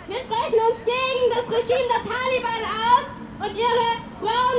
Wir 0.07 0.17
sprechen 0.17 0.59
uns 0.69 0.79
gegen 0.85 1.23
das 1.33 1.45
Regime 1.47 1.87
der 1.93 2.03
Taliban 2.11 2.63
aus 2.63 3.49
und 3.49 3.57
ihre 3.57 3.89
Politik. 4.19 4.49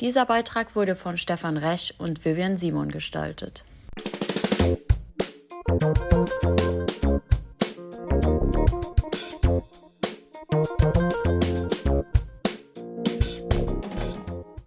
Dieser 0.00 0.26
Beitrag 0.26 0.76
wurde 0.76 0.94
von 0.94 1.16
Stefan 1.16 1.56
Resch 1.56 1.94
und 1.96 2.24
Vivian 2.24 2.58
Simon 2.58 2.90
gestaltet. 2.90 3.64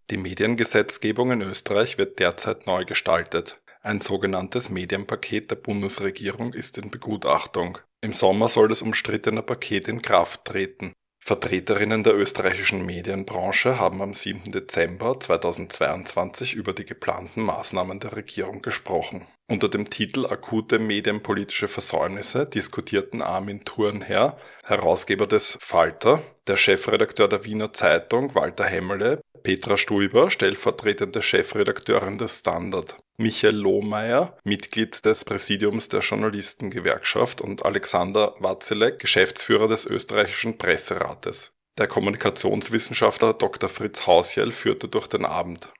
Die 0.09 0.17
Mediengesetzgebung 0.17 1.31
in 1.31 1.41
Österreich 1.41 1.99
wird 1.99 2.17
derzeit 2.17 2.65
neu 2.65 2.85
gestaltet. 2.85 3.61
Ein 3.81 4.01
sogenanntes 4.01 4.71
Medienpaket 4.71 5.51
der 5.51 5.57
Bundesregierung 5.57 6.53
ist 6.53 6.79
in 6.79 6.89
Begutachtung. 6.89 7.77
Im 8.01 8.13
Sommer 8.13 8.49
soll 8.49 8.69
das 8.69 8.81
umstrittene 8.81 9.43
Paket 9.43 9.87
in 9.87 10.01
Kraft 10.01 10.45
treten. 10.45 10.93
Vertreterinnen 11.29 12.03
der 12.03 12.15
österreichischen 12.15 12.87
Medienbranche 12.87 13.79
haben 13.79 14.01
am 14.01 14.15
7. 14.15 14.51
Dezember 14.51 15.19
2022 15.19 16.55
über 16.55 16.73
die 16.73 16.85
geplanten 16.85 17.43
Maßnahmen 17.43 17.99
der 17.99 18.15
Regierung 18.15 18.63
gesprochen. 18.63 19.27
Unter 19.49 19.67
dem 19.67 19.89
Titel 19.89 20.27
Akute 20.27 20.77
medienpolitische 20.77 21.67
Versäumnisse 21.67 22.45
diskutierten 22.45 23.23
Armin 23.23 23.65
Thurnherr, 23.65 24.37
Herausgeber 24.63 25.25
des 25.25 25.57
Falter, 25.59 26.21
der 26.45 26.55
Chefredakteur 26.55 27.27
der 27.27 27.45
Wiener 27.45 27.73
Zeitung 27.73 28.35
Walter 28.35 28.65
Hemmele, 28.65 29.21
Petra 29.41 29.77
Stuiber, 29.77 30.29
stellvertretende 30.29 31.23
Chefredakteurin 31.23 32.19
des 32.19 32.37
Standard, 32.37 32.97
Michael 33.17 33.55
Lohmeier, 33.55 34.37
Mitglied 34.43 35.03
des 35.03 35.25
Präsidiums 35.25 35.89
der 35.89 36.01
Journalistengewerkschaft 36.01 37.41
und 37.41 37.65
Alexander 37.65 38.35
Watzilek, 38.37 38.99
Geschäftsführer 38.99 39.67
des 39.67 39.87
österreichischen 39.87 40.59
Presserates. 40.59 41.55
Der 41.79 41.87
Kommunikationswissenschaftler 41.87 43.33
Dr. 43.33 43.67
Fritz 43.67 44.05
Hausjell 44.05 44.51
führte 44.51 44.87
durch 44.87 45.07
den 45.07 45.25
Abend. 45.25 45.73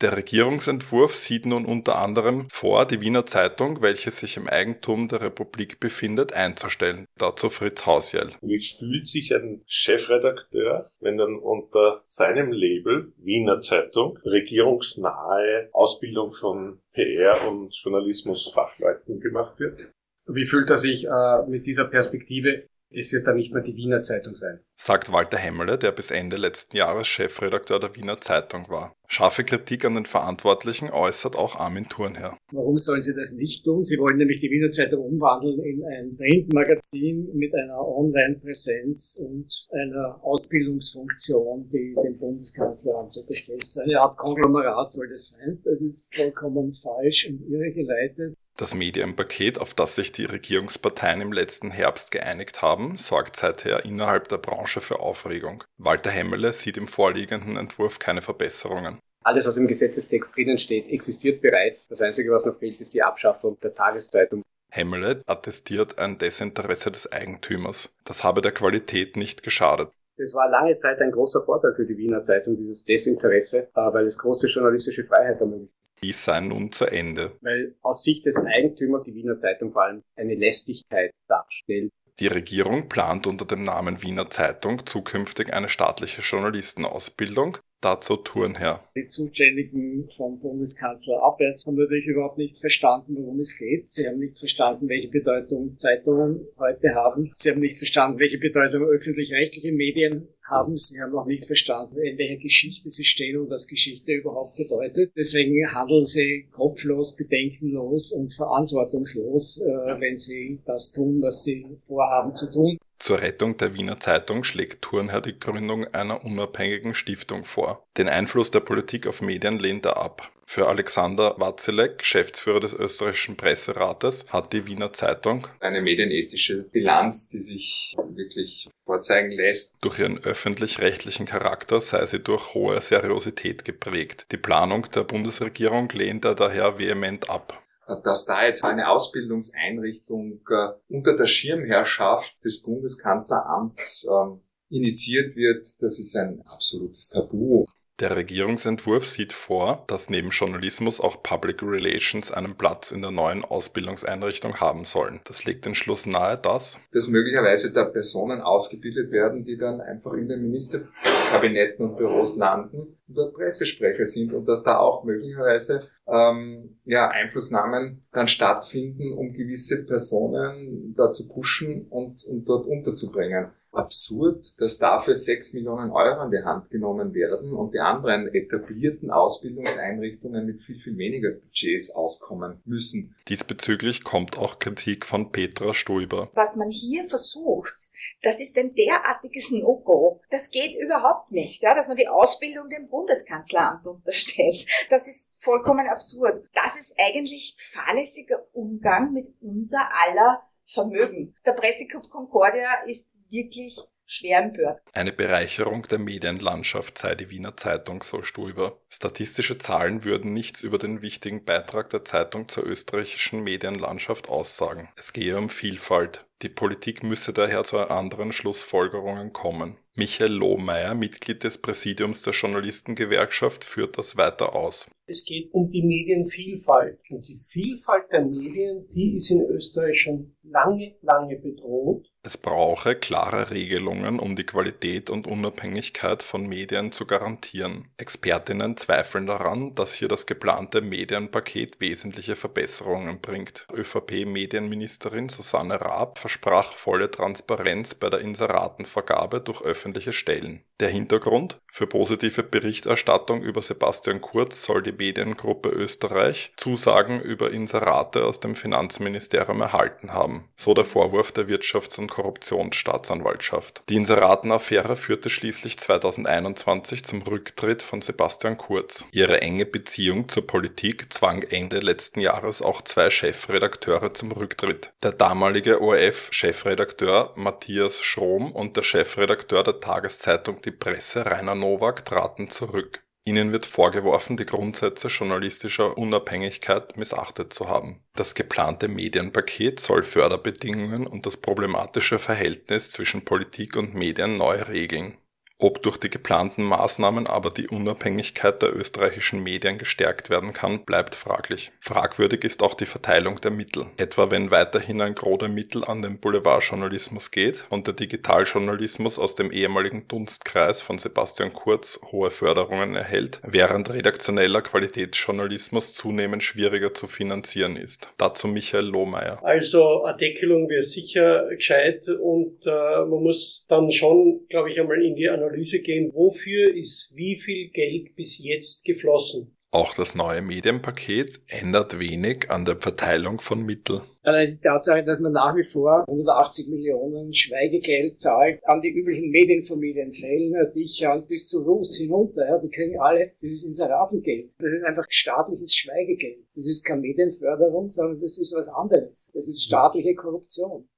Der 0.00 0.16
Regierungsentwurf 0.16 1.14
sieht 1.14 1.44
nun 1.44 1.66
unter 1.66 1.98
anderem 1.98 2.48
vor, 2.50 2.86
die 2.86 3.02
Wiener 3.02 3.26
Zeitung, 3.26 3.82
welche 3.82 4.10
sich 4.10 4.38
im 4.38 4.48
Eigentum 4.48 5.08
der 5.08 5.20
Republik 5.20 5.78
befindet, 5.78 6.32
einzustellen. 6.32 7.04
Dazu 7.18 7.50
Fritz 7.50 7.84
Hausjell. 7.84 8.30
Wie 8.40 8.58
fühlt 8.58 9.06
sich 9.06 9.34
ein 9.34 9.62
Chefredakteur, 9.66 10.90
wenn 11.00 11.18
dann 11.18 11.36
unter 11.36 12.00
seinem 12.06 12.50
Label 12.50 13.12
Wiener 13.18 13.60
Zeitung 13.60 14.16
regierungsnahe 14.24 15.68
Ausbildung 15.72 16.32
von 16.32 16.80
PR 16.94 17.46
und 17.46 17.74
Journalismusfachleuten 17.84 19.20
gemacht 19.20 19.60
wird? 19.60 19.80
Wie 20.26 20.46
fühlt 20.46 20.70
er 20.70 20.78
sich 20.78 21.06
äh, 21.06 21.42
mit 21.46 21.66
dieser 21.66 21.84
Perspektive 21.84 22.64
es 22.92 23.12
wird 23.12 23.26
dann 23.26 23.36
nicht 23.36 23.52
mehr 23.52 23.62
die 23.62 23.76
Wiener 23.76 24.02
Zeitung 24.02 24.34
sein. 24.34 24.60
Sagt 24.74 25.12
Walter 25.12 25.38
Hemmele, 25.38 25.78
der 25.78 25.92
bis 25.92 26.10
Ende 26.10 26.36
letzten 26.36 26.76
Jahres 26.76 27.06
Chefredakteur 27.06 27.78
der 27.78 27.94
Wiener 27.94 28.20
Zeitung 28.20 28.68
war. 28.68 28.94
Scharfe 29.06 29.44
Kritik 29.44 29.84
an 29.84 29.94
den 29.94 30.06
Verantwortlichen 30.06 30.90
äußert 30.90 31.36
auch 31.36 31.56
Armin 31.56 31.88
Thurnherr. 31.88 32.36
Warum 32.52 32.76
sollen 32.76 33.02
sie 33.02 33.14
das 33.14 33.32
nicht 33.32 33.64
tun? 33.64 33.84
Sie 33.84 33.98
wollen 33.98 34.16
nämlich 34.16 34.40
die 34.40 34.50
Wiener 34.50 34.70
Zeitung 34.70 35.04
umwandeln 35.04 35.60
in 35.64 35.84
ein 35.84 36.16
Printmagazin 36.16 37.28
mit 37.34 37.52
einer 37.54 37.80
Online-Präsenz 37.80 39.20
und 39.20 39.66
einer 39.70 40.20
Ausbildungsfunktion, 40.22 41.68
die 41.68 41.94
dem 42.04 42.18
Bundeskanzleramt 42.18 43.16
unterstellt. 43.16 43.64
Eine 43.82 44.00
Art 44.00 44.16
Konglomerat 44.16 44.92
soll 44.92 45.08
das 45.08 45.30
sein. 45.30 45.60
Das 45.64 45.80
ist 45.80 46.14
vollkommen 46.14 46.74
falsch 46.74 47.28
und 47.28 47.40
irregeleitet. 47.48 48.36
Das 48.60 48.74
Medienpaket, 48.74 49.58
auf 49.58 49.72
das 49.72 49.94
sich 49.94 50.12
die 50.12 50.26
Regierungsparteien 50.26 51.22
im 51.22 51.32
letzten 51.32 51.70
Herbst 51.70 52.10
geeinigt 52.10 52.60
haben, 52.60 52.98
sorgt 52.98 53.36
seither 53.36 53.86
innerhalb 53.86 54.28
der 54.28 54.36
Branche 54.36 54.82
für 54.82 55.00
Aufregung. 55.00 55.64
Walter 55.78 56.10
Hemmele 56.10 56.52
sieht 56.52 56.76
im 56.76 56.86
vorliegenden 56.86 57.56
Entwurf 57.56 57.98
keine 57.98 58.20
Verbesserungen. 58.20 58.98
Alles, 59.24 59.46
was 59.46 59.56
im 59.56 59.66
Gesetzestext 59.66 60.36
drinnen 60.36 60.58
steht, 60.58 60.90
existiert 60.90 61.40
bereits. 61.40 61.88
Das 61.88 62.02
Einzige, 62.02 62.30
was 62.32 62.44
noch 62.44 62.58
fehlt, 62.58 62.78
ist 62.82 62.92
die 62.92 63.02
Abschaffung 63.02 63.58
der 63.60 63.74
Tageszeitung. 63.74 64.42
Hemmele 64.70 65.22
attestiert 65.24 65.98
ein 65.98 66.18
Desinteresse 66.18 66.90
des 66.90 67.10
Eigentümers. 67.10 67.96
Das 68.04 68.24
habe 68.24 68.42
der 68.42 68.52
Qualität 68.52 69.16
nicht 69.16 69.42
geschadet. 69.42 69.88
Es 70.18 70.34
war 70.34 70.50
lange 70.50 70.76
Zeit 70.76 71.00
ein 71.00 71.12
großer 71.12 71.42
Vorteil 71.46 71.72
für 71.74 71.86
die 71.86 71.96
Wiener 71.96 72.22
Zeitung, 72.22 72.58
dieses 72.58 72.84
Desinteresse, 72.84 73.70
äh, 73.74 73.80
weil 73.80 74.04
es 74.04 74.18
große 74.18 74.48
journalistische 74.48 75.04
Freiheit 75.04 75.40
ermöglicht. 75.40 75.72
Dies 76.02 76.24
sei 76.24 76.40
nun 76.40 76.72
zu 76.72 76.86
Ende. 76.86 77.36
Weil 77.42 77.74
aus 77.82 78.02
Sicht 78.04 78.24
des 78.24 78.36
Eigentümers 78.36 79.04
die 79.04 79.14
Wiener 79.14 79.38
Zeitung 79.38 79.72
vor 79.72 79.82
allem 79.84 80.02
eine 80.16 80.34
Lästigkeit 80.34 81.12
darstellt. 81.28 81.92
Die 82.20 82.26
Regierung 82.26 82.88
plant 82.88 83.26
unter 83.26 83.44
dem 83.44 83.62
Namen 83.62 84.02
Wiener 84.02 84.28
Zeitung 84.30 84.86
zukünftig 84.86 85.52
eine 85.52 85.68
staatliche 85.68 86.22
Journalistenausbildung. 86.22 87.58
Dazu 87.80 88.16
Turnherr. 88.16 88.84
Die 88.94 89.06
Zuständigen 89.06 90.10
vom 90.14 90.38
Bundeskanzler 90.38 91.22
abwärts 91.22 91.64
haben 91.66 91.76
natürlich 91.76 92.06
überhaupt 92.06 92.36
nicht 92.36 92.58
verstanden, 92.58 93.16
worum 93.16 93.40
es 93.40 93.56
geht. 93.56 93.88
Sie 93.88 94.06
haben 94.06 94.18
nicht 94.18 94.38
verstanden, 94.38 94.86
welche 94.90 95.08
Bedeutung 95.08 95.78
Zeitungen 95.78 96.46
heute 96.58 96.94
haben. 96.94 97.30
Sie 97.32 97.50
haben 97.50 97.60
nicht 97.60 97.78
verstanden, 97.78 98.20
welche 98.20 98.36
Bedeutung 98.36 98.82
öffentlich-rechtliche 98.82 99.72
Medien 99.72 100.28
haben. 100.42 100.76
Sie 100.76 101.00
haben 101.00 101.16
auch 101.16 101.26
nicht 101.26 101.46
verstanden, 101.46 101.96
in 102.02 102.18
welcher 102.18 102.42
Geschichte 102.42 102.90
sie 102.90 103.04
stehen 103.04 103.38
und 103.38 103.48
was 103.48 103.66
Geschichte 103.66 104.12
überhaupt 104.12 104.56
bedeutet. 104.56 105.12
Deswegen 105.16 105.72
handeln 105.72 106.04
sie 106.04 106.48
kopflos, 106.50 107.16
bedenkenlos 107.16 108.12
und 108.12 108.34
verantwortungslos, 108.34 109.62
äh, 109.62 110.00
wenn 110.00 110.16
sie 110.16 110.60
das 110.66 110.92
tun, 110.92 111.22
was 111.22 111.44
sie 111.44 111.64
vorhaben 111.86 112.34
zu 112.34 112.52
tun. 112.52 112.78
Zur 113.00 113.22
Rettung 113.22 113.56
der 113.56 113.74
Wiener 113.74 113.98
Zeitung 113.98 114.44
schlägt 114.44 114.82
Thurnherr 114.82 115.22
die 115.22 115.38
Gründung 115.38 115.86
einer 115.94 116.22
unabhängigen 116.22 116.94
Stiftung 116.94 117.46
vor. 117.46 117.88
Den 117.96 118.10
Einfluss 118.10 118.50
der 118.50 118.60
Politik 118.60 119.06
auf 119.06 119.22
Medien 119.22 119.58
lehnt 119.58 119.86
er 119.86 119.96
ab. 119.96 120.30
Für 120.44 120.68
Alexander 120.68 121.34
Watzilek, 121.38 122.00
Geschäftsführer 122.00 122.60
des 122.60 122.74
österreichischen 122.74 123.38
Presserates, 123.38 124.30
hat 124.30 124.52
die 124.52 124.66
Wiener 124.66 124.92
Zeitung 124.92 125.46
eine 125.60 125.80
medienethische 125.80 126.64
Bilanz, 126.64 127.30
die 127.30 127.38
sich 127.38 127.96
wirklich 128.14 128.68
vorzeigen 128.84 129.30
lässt. 129.30 129.78
Durch 129.80 129.98
ihren 129.98 130.22
öffentlich-rechtlichen 130.22 131.24
Charakter 131.24 131.80
sei 131.80 132.04
sie 132.04 132.20
durch 132.20 132.52
hohe 132.52 132.78
Seriosität 132.82 133.64
geprägt. 133.64 134.26
Die 134.30 134.36
Planung 134.36 134.86
der 134.94 135.04
Bundesregierung 135.04 135.88
lehnt 135.88 136.26
er 136.26 136.34
daher 136.34 136.78
vehement 136.78 137.30
ab 137.30 137.62
dass 137.96 138.24
da 138.24 138.44
jetzt 138.44 138.64
eine 138.64 138.88
Ausbildungseinrichtung 138.88 140.40
äh, 140.48 140.68
unter 140.88 141.16
der 141.16 141.26
Schirmherrschaft 141.26 142.42
des 142.44 142.62
Bundeskanzleramts 142.62 144.08
ähm, 144.12 144.40
initiiert 144.68 145.36
wird, 145.36 145.66
das 145.80 145.98
ist 145.98 146.16
ein 146.16 146.42
absolutes 146.46 147.10
Tabu. 147.10 147.66
Der 148.00 148.16
Regierungsentwurf 148.16 149.06
sieht 149.06 149.34
vor, 149.34 149.84
dass 149.86 150.08
neben 150.08 150.30
Journalismus 150.30 151.02
auch 151.02 151.22
Public 151.22 151.62
Relations 151.62 152.32
einen 152.32 152.56
Platz 152.56 152.92
in 152.92 153.02
der 153.02 153.10
neuen 153.10 153.44
Ausbildungseinrichtung 153.44 154.58
haben 154.58 154.86
sollen. 154.86 155.20
Das 155.24 155.44
legt 155.44 155.66
den 155.66 155.74
Schluss 155.74 156.06
nahe, 156.06 156.38
dass 156.38 156.80
dass 156.92 157.08
möglicherweise 157.08 157.74
da 157.74 157.84
Personen 157.84 158.40
ausgebildet 158.40 159.12
werden, 159.12 159.44
die 159.44 159.58
dann 159.58 159.82
einfach 159.82 160.14
in 160.14 160.28
den 160.28 160.40
Ministerkabinetten 160.40 161.84
und 161.84 161.98
Büros 161.98 162.38
landen 162.38 162.96
und 163.06 163.14
dort 163.14 163.34
Pressesprecher 163.34 164.06
sind 164.06 164.32
und 164.32 164.46
dass 164.46 164.62
da 164.62 164.78
auch 164.78 165.04
möglicherweise 165.04 165.86
ähm, 166.08 166.78
ja, 166.86 167.08
Einflussnahmen 167.08 168.06
dann 168.12 168.28
stattfinden, 168.28 169.12
um 169.12 169.34
gewisse 169.34 169.84
Personen 169.84 170.94
da 170.96 171.10
zu 171.10 171.28
pushen 171.28 171.86
und, 171.90 172.24
und 172.24 172.46
dort 172.46 172.66
unterzubringen 172.66 173.50
absurd, 173.72 174.60
dass 174.60 174.78
dafür 174.78 175.14
6 175.14 175.54
Millionen 175.54 175.90
Euro 175.90 176.24
in 176.24 176.30
die 176.30 176.42
Hand 176.44 176.70
genommen 176.70 177.14
werden 177.14 177.52
und 177.52 177.72
die 177.72 177.78
anderen 177.78 178.26
etablierten 178.34 179.10
Ausbildungseinrichtungen 179.10 180.46
mit 180.46 180.62
viel, 180.62 180.78
viel 180.78 180.96
weniger 180.98 181.30
Budgets 181.30 181.90
auskommen 181.94 182.60
müssen. 182.64 183.14
Diesbezüglich 183.28 184.02
kommt 184.02 184.36
auch 184.36 184.58
Kritik 184.58 185.06
von 185.06 185.30
Petra 185.30 185.72
Stuiber. 185.72 186.30
Was 186.34 186.56
man 186.56 186.70
hier 186.70 187.04
versucht, 187.04 187.90
das 188.22 188.40
ist 188.40 188.58
ein 188.58 188.74
derartiges 188.74 189.52
No-Go. 189.52 190.20
Das 190.30 190.50
geht 190.50 190.74
überhaupt 190.74 191.30
nicht, 191.30 191.62
ja, 191.62 191.74
dass 191.74 191.88
man 191.88 191.96
die 191.96 192.08
Ausbildung 192.08 192.68
dem 192.68 192.88
Bundeskanzleramt 192.88 193.86
unterstellt. 193.86 194.66
Das 194.90 195.06
ist 195.06 195.32
vollkommen 195.42 195.86
absurd. 195.86 196.48
Das 196.54 196.76
ist 196.76 196.96
eigentlich 196.98 197.56
fahrlässiger 197.58 198.46
Umgang 198.52 199.12
mit 199.12 199.28
unser 199.40 199.88
aller 199.94 200.42
Vermögen. 200.66 201.34
Der 201.44 201.52
Presseclub 201.52 202.08
Concordia 202.10 202.84
ist 202.86 203.16
wirklich 203.30 203.78
schwer 204.10 204.42
empört. 204.42 204.80
Eine 204.92 205.12
Bereicherung 205.12 205.82
der 205.84 205.98
Medienlandschaft 205.98 206.98
sei 206.98 207.14
die 207.14 207.30
Wiener 207.30 207.56
Zeitung, 207.56 208.02
so 208.02 208.22
Stuber. 208.22 208.80
Statistische 208.88 209.58
Zahlen 209.58 210.04
würden 210.04 210.32
nichts 210.32 210.62
über 210.62 210.78
den 210.78 211.00
wichtigen 211.00 211.44
Beitrag 211.44 211.90
der 211.90 212.04
Zeitung 212.04 212.48
zur 212.48 212.66
österreichischen 212.66 213.42
Medienlandschaft 213.42 214.28
aussagen. 214.28 214.88
Es 214.96 215.12
gehe 215.12 215.36
um 215.38 215.48
Vielfalt. 215.48 216.26
Die 216.42 216.48
Politik 216.48 217.02
müsse 217.02 217.32
daher 217.32 217.64
zu 217.64 217.78
anderen 217.78 218.32
Schlussfolgerungen 218.32 219.32
kommen. 219.32 219.76
Michael 219.94 220.32
Lohmeier, 220.32 220.94
Mitglied 220.94 221.44
des 221.44 221.58
Präsidiums 221.58 222.22
der 222.22 222.32
Journalistengewerkschaft, 222.32 223.64
führt 223.64 223.98
das 223.98 224.16
weiter 224.16 224.54
aus. 224.54 224.90
Es 225.04 225.24
geht 225.24 225.52
um 225.52 225.68
die 225.68 225.82
Medienvielfalt. 225.82 227.00
Und 227.10 227.28
die 227.28 227.36
Vielfalt 227.36 228.10
der 228.10 228.24
Medien, 228.24 228.88
die 228.94 229.16
ist 229.16 229.30
in 229.30 229.42
Österreich 229.42 230.00
schon 230.00 230.34
lange, 230.42 230.96
lange 231.02 231.36
bedroht. 231.36 232.09
Es 232.22 232.36
brauche 232.36 232.96
klare 232.96 233.50
Regelungen, 233.50 234.18
um 234.18 234.36
die 234.36 234.44
Qualität 234.44 235.08
und 235.08 235.26
Unabhängigkeit 235.26 236.22
von 236.22 236.46
Medien 236.46 236.92
zu 236.92 237.06
garantieren. 237.06 237.88
Expertinnen 237.96 238.76
zweifeln 238.76 239.24
daran, 239.24 239.74
dass 239.74 239.94
hier 239.94 240.08
das 240.08 240.26
geplante 240.26 240.82
Medienpaket 240.82 241.80
wesentliche 241.80 242.36
Verbesserungen 242.36 243.22
bringt. 243.22 243.66
ÖVP-Medienministerin 243.72 245.30
Susanne 245.30 245.80
Raab 245.80 246.18
versprach 246.18 246.72
volle 246.72 247.10
Transparenz 247.10 247.94
bei 247.94 248.10
der 248.10 248.20
Inseratenvergabe 248.20 249.40
durch 249.40 249.62
öffentliche 249.62 250.12
Stellen. 250.12 250.62
Der 250.80 250.88
Hintergrund? 250.88 251.58
Für 251.72 251.86
positive 251.86 252.42
Berichterstattung 252.42 253.42
über 253.42 253.62
Sebastian 253.62 254.20
Kurz 254.20 254.62
soll 254.62 254.82
die 254.82 254.92
Mediengruppe 254.92 255.68
Österreich 255.68 256.52
Zusagen 256.56 257.20
über 257.20 257.50
Inserate 257.50 258.24
aus 258.24 258.40
dem 258.40 258.54
Finanzministerium 258.54 259.60
erhalten 259.60 260.12
haben, 260.12 260.48
so 260.56 260.74
der 260.74 260.84
Vorwurf 260.84 261.32
der 261.32 261.48
Wirtschafts- 261.48 261.98
und 261.98 262.09
Korruptionsstaatsanwaltschaft. 262.10 263.80
Die 263.88 263.96
Inseratenaffäre 263.96 264.96
führte 264.96 265.30
schließlich 265.30 265.78
2021 265.78 267.04
zum 267.04 267.22
Rücktritt 267.22 267.80
von 267.80 268.02
Sebastian 268.02 268.58
Kurz. 268.58 269.06
Ihre 269.12 269.40
enge 269.40 269.64
Beziehung 269.64 270.28
zur 270.28 270.46
Politik 270.46 271.10
zwang 271.10 271.42
Ende 271.42 271.78
letzten 271.78 272.20
Jahres 272.20 272.60
auch 272.60 272.82
zwei 272.82 273.08
Chefredakteure 273.08 274.12
zum 274.12 274.32
Rücktritt. 274.32 274.92
Der 275.02 275.12
damalige 275.12 275.80
ORF-Chefredakteur 275.80 277.32
Matthias 277.36 278.02
Schrom 278.02 278.52
und 278.52 278.76
der 278.76 278.82
Chefredakteur 278.82 279.64
der 279.64 279.80
Tageszeitung 279.80 280.60
Die 280.60 280.70
Presse 280.70 281.24
Rainer 281.24 281.54
Nowak 281.54 282.04
traten 282.04 282.50
zurück. 282.50 283.02
Ihnen 283.24 283.52
wird 283.52 283.66
vorgeworfen, 283.66 284.36
die 284.36 284.46
Grundsätze 284.46 285.08
journalistischer 285.08 285.98
Unabhängigkeit 285.98 286.96
missachtet 286.96 287.52
zu 287.52 287.68
haben. 287.68 288.02
Das 288.14 288.34
geplante 288.34 288.88
Medienpaket 288.88 289.78
soll 289.78 290.02
Förderbedingungen 290.02 291.06
und 291.06 291.26
das 291.26 291.36
problematische 291.36 292.18
Verhältnis 292.18 292.90
zwischen 292.90 293.24
Politik 293.24 293.76
und 293.76 293.94
Medien 293.94 294.38
neu 294.38 294.62
regeln. 294.62 295.18
Ob 295.62 295.82
durch 295.82 295.98
die 295.98 296.08
geplanten 296.08 296.64
Maßnahmen 296.64 297.26
aber 297.26 297.50
die 297.50 297.68
Unabhängigkeit 297.68 298.62
der 298.62 298.74
österreichischen 298.74 299.42
Medien 299.42 299.76
gestärkt 299.76 300.30
werden 300.30 300.54
kann, 300.54 300.86
bleibt 300.86 301.14
fraglich. 301.14 301.70
Fragwürdig 301.80 302.44
ist 302.44 302.62
auch 302.62 302.72
die 302.72 302.86
Verteilung 302.86 303.42
der 303.42 303.50
Mittel. 303.50 303.84
Etwa 303.98 304.30
wenn 304.30 304.50
weiterhin 304.50 305.02
ein 305.02 305.14
Gros 305.14 305.46
Mittel 305.48 305.84
an 305.84 306.00
den 306.00 306.18
Boulevardjournalismus 306.18 307.30
geht 307.30 307.66
und 307.68 307.86
der 307.86 307.92
Digitaljournalismus 307.92 309.18
aus 309.18 309.34
dem 309.34 309.52
ehemaligen 309.52 310.08
Dunstkreis 310.08 310.80
von 310.80 310.96
Sebastian 310.96 311.52
Kurz 311.52 312.00
hohe 312.10 312.30
Förderungen 312.30 312.96
erhält, 312.96 313.40
während 313.46 313.90
redaktioneller 313.90 314.62
Qualitätsjournalismus 314.62 315.92
zunehmend 315.92 316.42
schwieriger 316.42 316.94
zu 316.94 317.06
finanzieren 317.06 317.76
ist. 317.76 318.08
Dazu 318.16 318.48
Michael 318.48 318.86
Lohmeier. 318.86 319.38
Also 319.42 320.04
eine 320.04 320.16
Deckelung 320.16 320.70
wäre 320.70 320.82
sicher 320.82 321.48
gescheit 321.50 322.08
und 322.08 322.66
äh, 322.66 322.70
man 322.70 323.22
muss 323.22 323.66
dann 323.68 323.92
schon, 323.92 324.46
glaube 324.48 324.70
ich, 324.70 324.80
einmal 324.80 325.02
in 325.02 325.14
die 325.14 325.28
Analyse 325.28 325.49
Analyse 325.50 325.80
gehen, 325.80 326.12
wofür 326.14 326.74
ist 326.74 327.12
wie 327.14 327.36
viel 327.36 327.70
Geld 327.70 328.14
bis 328.14 328.38
jetzt 328.38 328.84
geflossen. 328.84 329.56
Auch 329.72 329.94
das 329.94 330.16
neue 330.16 330.42
Medienpaket 330.42 331.42
ändert 331.46 331.96
wenig 332.00 332.50
an 332.50 332.64
der 332.64 332.76
Verteilung 332.76 333.40
von 333.40 333.64
Mitteln. 333.64 334.00
Allein 334.22 334.50
die 334.50 334.58
Tatsache, 334.60 335.04
dass 335.04 335.20
man 335.20 335.32
nach 335.32 335.54
wie 335.54 335.62
vor 335.62 336.04
180 336.08 336.68
Millionen 336.68 337.32
Schweigegeld 337.32 338.18
zahlt 338.18 338.60
an 338.66 338.80
die 338.82 338.90
üblichen 338.90 339.30
Medienfamilien, 339.30 340.12
Fellner, 340.12 340.64
Dicher 340.66 341.14
und 341.14 341.28
bis 341.28 341.46
zu 341.46 341.62
Russ 341.62 341.96
hinunter, 341.96 342.48
ja, 342.48 342.58
die 342.58 342.68
kriegen 342.68 343.00
alle 343.00 343.32
dieses 343.40 343.64
Inseratengeld. 343.64 344.50
Das 344.58 344.72
ist 344.72 344.84
einfach 344.84 345.06
staatliches 345.08 345.74
Schweigegeld. 345.76 346.44
Das 346.56 346.66
ist 346.66 346.84
keine 346.84 347.02
Medienförderung, 347.02 347.92
sondern 347.92 348.20
das 348.20 348.38
ist 348.38 348.52
was 348.56 348.68
anderes. 348.68 349.30
Das 349.34 349.46
ist 349.46 349.62
staatliche 349.62 350.16
Korruption. 350.16 350.88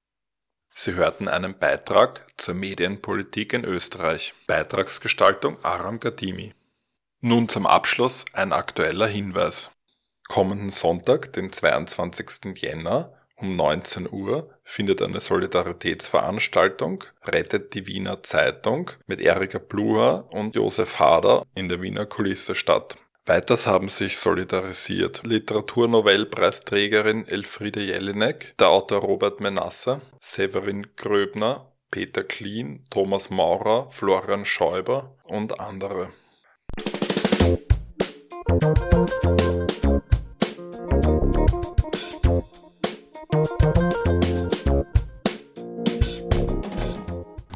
Sie 0.75 0.95
hörten 0.95 1.29
einen 1.29 1.59
Beitrag 1.59 2.27
zur 2.39 2.55
Medienpolitik 2.55 3.53
in 3.53 3.65
Österreich. 3.65 4.33
Beitragsgestaltung 4.47 5.63
Aram 5.63 6.01
Gadimi. 6.01 6.55
Nun 7.21 7.49
zum 7.49 7.67
Abschluss 7.67 8.25
ein 8.33 8.53
aktueller 8.53 9.07
Hinweis. 9.07 9.71
Kommenden 10.29 10.71
Sonntag, 10.71 11.33
den 11.35 11.53
22. 11.53 12.57
Jänner 12.57 13.13
um 13.37 13.55
19 13.57 14.11
Uhr 14.11 14.51
findet 14.63 15.03
eine 15.03 15.21
Solidaritätsveranstaltung 15.21 17.05
Rettet 17.25 17.75
die 17.75 17.87
Wiener 17.87 18.23
Zeitung 18.23 18.93
mit 19.07 19.21
Erika 19.21 19.59
Bluher 19.59 20.29
und 20.31 20.55
Josef 20.55 20.99
Hader 20.99 21.45
in 21.55 21.69
der 21.69 21.83
Wiener 21.83 22.07
Kulisse 22.07 22.55
statt. 22.55 22.97
Weiters 23.25 23.69
haben 23.69 23.89
sich 23.89 24.19
solidarisiert 24.19 25.25
Literaturnobelpreisträgerin 25.25 27.29
Elfriede 27.29 27.81
Jelinek, 27.81 28.57
der 28.59 28.71
Autor 28.71 29.03
Robert 29.03 29.39
Menasse, 29.39 30.01
Severin 30.19 30.89
Gröbner, 30.97 31.73
Peter 31.93 32.25
Klien, 32.25 32.83
Thomas 32.91 33.31
Maurer, 33.31 33.89
Florian 33.93 34.45
Schäuber 34.45 35.15
und 35.29 35.61
andere. 35.61 36.09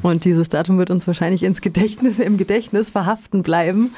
Und 0.05 0.25
dieses 0.25 0.49
Datum 0.49 0.79
wird 0.79 0.91
uns 0.91 1.09
wahrscheinlich 1.09 1.43
ins 1.43 1.61
Gedächtnis, 1.61 2.21
im 2.21 2.37
Gedächtnis 2.37 2.91
verhaften 2.91 3.43
bleiben. 3.43 3.97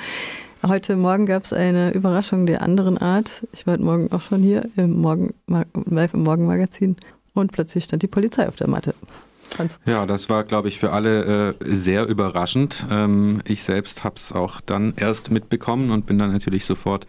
Heute 0.67 0.97
Morgen 0.97 1.27
gab 1.27 1.45
es 1.45 1.53
eine 1.53 1.93
Überraschung 1.93 2.45
der 2.45 2.63
anderen 2.63 2.99
Art. 2.99 3.31
Ich 3.53 3.67
war 3.67 3.75
heute 3.75 3.85
Morgen 3.85 4.11
auch 4.11 4.23
schon 4.23 4.43
hier 4.43 4.69
im 4.77 5.01
Morgen, 5.01 5.33
live 5.47 6.15
im 6.15 6.25
Morgenmagazin 6.25 6.97
und 7.33 7.53
plötzlich 7.53 7.85
stand 7.85 8.03
die 8.03 8.09
Polizei 8.09 8.49
auf 8.49 8.57
der 8.57 8.69
Matte. 8.69 8.95
Ja, 9.87 10.05
das 10.05 10.29
war, 10.29 10.45
glaube 10.45 10.69
ich, 10.69 10.79
für 10.79 10.93
alle 10.93 11.51
äh, 11.51 11.55
sehr 11.61 12.07
überraschend. 12.07 12.87
Ähm, 12.91 13.41
ich 13.47 13.63
selbst 13.63 14.05
habe 14.05 14.17
es 14.17 14.33
auch 14.33 14.61
dann 14.61 14.95
erst 14.97 15.31
mitbekommen 15.31 15.91
und 15.91 16.07
bin 16.07 16.19
dann 16.19 16.33
natürlich 16.33 16.65
sofort 16.65 17.07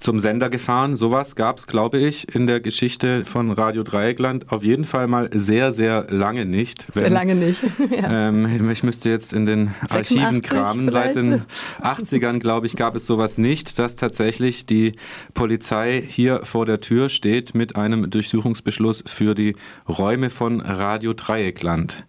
zum 0.00 0.18
Sender 0.18 0.50
gefahren. 0.50 0.96
Sowas 0.96 1.36
gab 1.36 1.58
es, 1.58 1.66
glaube 1.66 1.98
ich, 1.98 2.34
in 2.34 2.46
der 2.46 2.60
Geschichte 2.60 3.24
von 3.24 3.50
Radio 3.50 3.82
Dreieckland 3.82 4.50
auf 4.50 4.62
jeden 4.62 4.84
Fall 4.84 5.06
mal 5.06 5.30
sehr, 5.32 5.72
sehr 5.72 6.06
lange 6.10 6.44
nicht. 6.44 6.86
Wenn, 6.92 7.02
sehr 7.02 7.10
lange 7.10 7.34
nicht. 7.34 7.60
ja. 7.90 8.28
ähm, 8.28 8.70
ich 8.70 8.82
müsste 8.82 9.10
jetzt 9.10 9.32
in 9.32 9.46
den 9.46 9.74
Archiven 9.88 10.42
kramen. 10.42 10.90
Seit 10.90 11.16
den 11.16 11.42
80ern, 11.80 12.38
glaube 12.38 12.66
ich, 12.66 12.76
gab 12.76 12.94
es 12.94 13.06
sowas 13.06 13.38
nicht, 13.38 13.78
dass 13.78 13.96
tatsächlich 13.96 14.66
die 14.66 14.92
Polizei 15.34 16.02
hier 16.06 16.40
vor 16.44 16.66
der 16.66 16.80
Tür 16.80 17.08
steht 17.08 17.54
mit 17.54 17.76
einem 17.76 18.10
Durchsuchungsbeschluss 18.10 19.04
für 19.06 19.34
die 19.34 19.56
Räume 19.88 20.30
von 20.30 20.60
Radio 20.60 21.12
Dreieckland. 21.12 22.04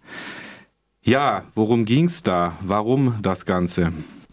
Ja, 1.02 1.44
worum 1.54 1.84
ging 1.84 2.06
es 2.06 2.22
da? 2.22 2.56
Warum 2.62 3.14
das 3.22 3.46
Ganze? 3.46 3.92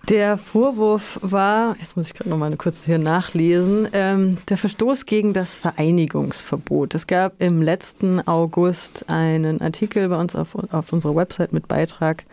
Der 0.09 0.37
Vorwurf 0.37 1.17
war, 1.21 1.77
jetzt 1.79 1.95
muss 1.95 2.07
ich 2.07 2.13
gerade 2.13 2.29
noch 2.29 2.37
mal 2.37 2.53
kurz 2.57 2.83
hier 2.83 2.97
nachlesen, 2.97 3.87
ähm, 3.93 4.37
der 4.49 4.57
Verstoß 4.57 5.05
gegen 5.05 5.31
das 5.31 5.55
Vereinigungsverbot. 5.55 6.93
Es 6.93 7.07
gab 7.07 7.41
im 7.41 7.61
letzten 7.61 8.19
August 8.27 9.09
einen 9.09 9.61
Artikel 9.61 10.09
bei 10.09 10.19
uns 10.19 10.35
auf, 10.35 10.55
auf 10.73 10.91
unserer 10.91 11.15
Website 11.15 11.53
mit 11.53 11.69
Beitrag, 11.69 12.25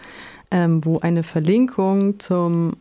ähm, 0.51 0.85
wo 0.85 0.99
eine 0.99 1.23
Verlinkung 1.23 2.19
zum 2.19 2.73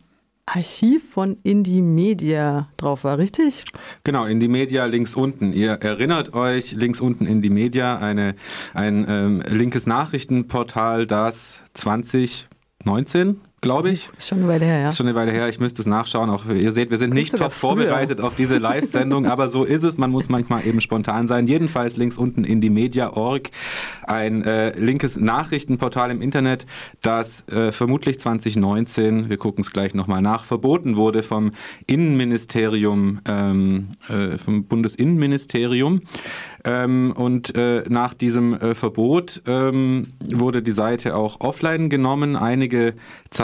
Archiv 0.44 1.08
von 1.08 1.36
Indie 1.44 1.82
Media 1.82 2.68
drauf 2.76 3.04
war, 3.04 3.18
richtig? 3.18 3.64
Genau, 4.02 4.24
Indie 4.24 4.48
Media 4.48 4.86
links 4.86 5.14
unten. 5.14 5.52
Ihr 5.52 5.74
erinnert 5.74 6.34
euch, 6.34 6.72
links 6.72 7.00
unten 7.00 7.26
Indie 7.26 7.50
Media, 7.50 7.98
eine, 7.98 8.34
ein 8.74 9.06
ähm, 9.08 9.42
linkes 9.48 9.86
Nachrichtenportal, 9.86 11.06
das 11.06 11.62
2019 11.74 13.40
glaube 13.60 13.90
ich. 13.90 14.08
Ist 14.18 14.28
schon 14.28 14.38
eine 14.38 14.48
Weile 14.48 14.64
her, 14.64 14.80
ja. 14.80 14.88
Ist 14.88 14.96
schon 14.96 15.06
eine 15.06 15.16
Weile 15.16 15.32
her. 15.32 15.48
Ich 15.48 15.60
müsste 15.60 15.82
es 15.82 15.86
nachschauen. 15.86 16.30
Auch 16.30 16.46
ihr 16.46 16.72
seht, 16.72 16.90
wir 16.90 16.98
sind 16.98 17.12
nicht 17.12 17.36
top 17.36 17.52
vorbereitet 17.52 18.20
auf 18.20 18.34
diese 18.34 18.58
Live-Sendung, 18.58 19.26
aber 19.26 19.48
so 19.48 19.64
ist 19.64 19.84
es. 19.84 19.98
Man 19.98 20.10
muss 20.10 20.28
manchmal 20.28 20.66
eben 20.66 20.80
spontan 20.80 21.26
sein. 21.26 21.46
Jedenfalls 21.46 21.96
links 21.96 22.16
unten 22.16 22.44
in 22.44 22.60
die 22.60 22.70
Media.org 22.70 23.50
ein 24.02 24.44
äh, 24.44 24.78
linkes 24.78 25.18
Nachrichtenportal 25.18 26.10
im 26.10 26.22
Internet, 26.22 26.66
das 27.02 27.46
äh, 27.48 27.72
vermutlich 27.72 28.18
2019, 28.18 29.28
wir 29.28 29.36
gucken 29.36 29.62
es 29.62 29.70
gleich 29.70 29.94
nochmal 29.94 30.22
nach, 30.22 30.44
verboten 30.44 30.96
wurde 30.96 31.22
vom 31.22 31.52
Innenministerium, 31.86 33.20
ähm, 33.26 33.88
äh, 34.08 34.38
vom 34.38 34.64
Bundesinnenministerium. 34.64 36.02
Ähm, 36.64 37.12
und 37.16 37.54
äh, 37.56 37.84
nach 37.88 38.14
diesem 38.14 38.54
äh, 38.54 38.74
Verbot 38.74 39.42
ähm, 39.46 40.08
wurde 40.30 40.62
die 40.62 40.72
Seite 40.72 41.16
auch 41.16 41.40
offline 41.40 41.88
genommen. 41.88 42.36
Einige 42.36 42.94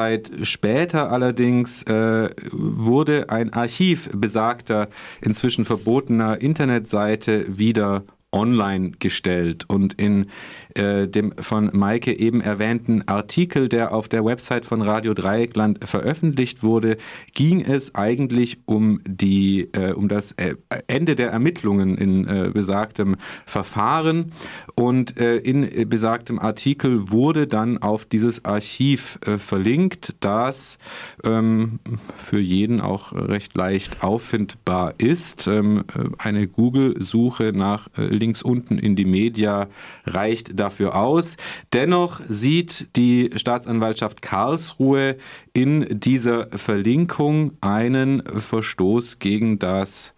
Zeit 0.07 0.31
später 0.43 1.11
allerdings 1.11 1.83
äh, 1.85 2.31
wurde 2.53 3.29
ein 3.29 3.53
Archiv 3.53 4.09
besagter, 4.13 4.89
inzwischen 5.21 5.65
verbotener 5.65 6.41
Internetseite 6.41 7.59
wieder 7.59 8.05
online 8.37 8.93
gestellt. 8.99 9.65
Und 9.67 9.95
in 9.95 10.27
äh, 10.75 11.09
dem 11.09 11.33
von 11.39 11.71
Maike 11.73 12.17
eben 12.17 12.41
erwähnten 12.43 13.03
Artikel, 13.09 13.69
der 13.69 13.93
auf 13.93 14.09
der 14.09 14.25
Website 14.25 14.67
von 14.67 14.83
Radio 14.83 15.15
Dreieckland 15.15 15.89
veröffentlicht 15.89 16.63
wurde, 16.63 16.99
ging 17.35 17.63
es 17.63 17.95
eigentlich 17.95 18.59
um 18.67 19.01
die 19.07 19.71
äh, 19.73 19.93
um 19.93 20.09
das 20.09 20.33
äh, 20.33 20.57
Ende 20.87 21.17
der 21.17 21.31
Ermittlungen 21.31 21.97
in 21.97 22.29
äh, 22.29 22.51
besagtem 22.53 23.17
Verfahren 23.47 24.33
und 24.75 25.19
äh, 25.19 25.39
in 25.39 25.89
besagtem 25.89 26.39
Artikel 26.39 27.11
wurde 27.11 27.47
dann 27.47 27.79
auf 27.79 28.05
dieses 28.05 28.45
Archiv 28.45 29.19
verlinkt, 29.39 30.17
das 30.21 30.79
ähm, 31.25 31.79
für 32.15 32.41
jeden 32.41 32.81
auch 32.81 33.13
recht 33.13 33.57
leicht 33.57 34.03
auffindbar 34.03 34.95
ist. 34.99 35.47
Ähm, 35.47 35.85
eine 36.19 36.49
Google-Suche 36.49 37.53
nach 37.55 37.89
links 38.27 38.43
unten 38.43 38.79
in 38.79 38.95
die 38.95 39.07
Media 39.07 39.69
reicht 40.05 40.59
da 40.59 40.67
dafür 40.67 40.97
aus. 40.97 41.37
Dennoch 41.73 42.21
sieht 42.29 42.89
die 42.97 43.31
Staatsanwaltschaft 43.37 44.21
Karlsruhe 44.21 45.17
in 45.53 45.87
dieser 46.01 46.49
Verlinkung 46.51 47.53
einen 47.61 48.23
Verstoß 48.25 49.21
gegen 49.21 49.61
das 49.61 50.13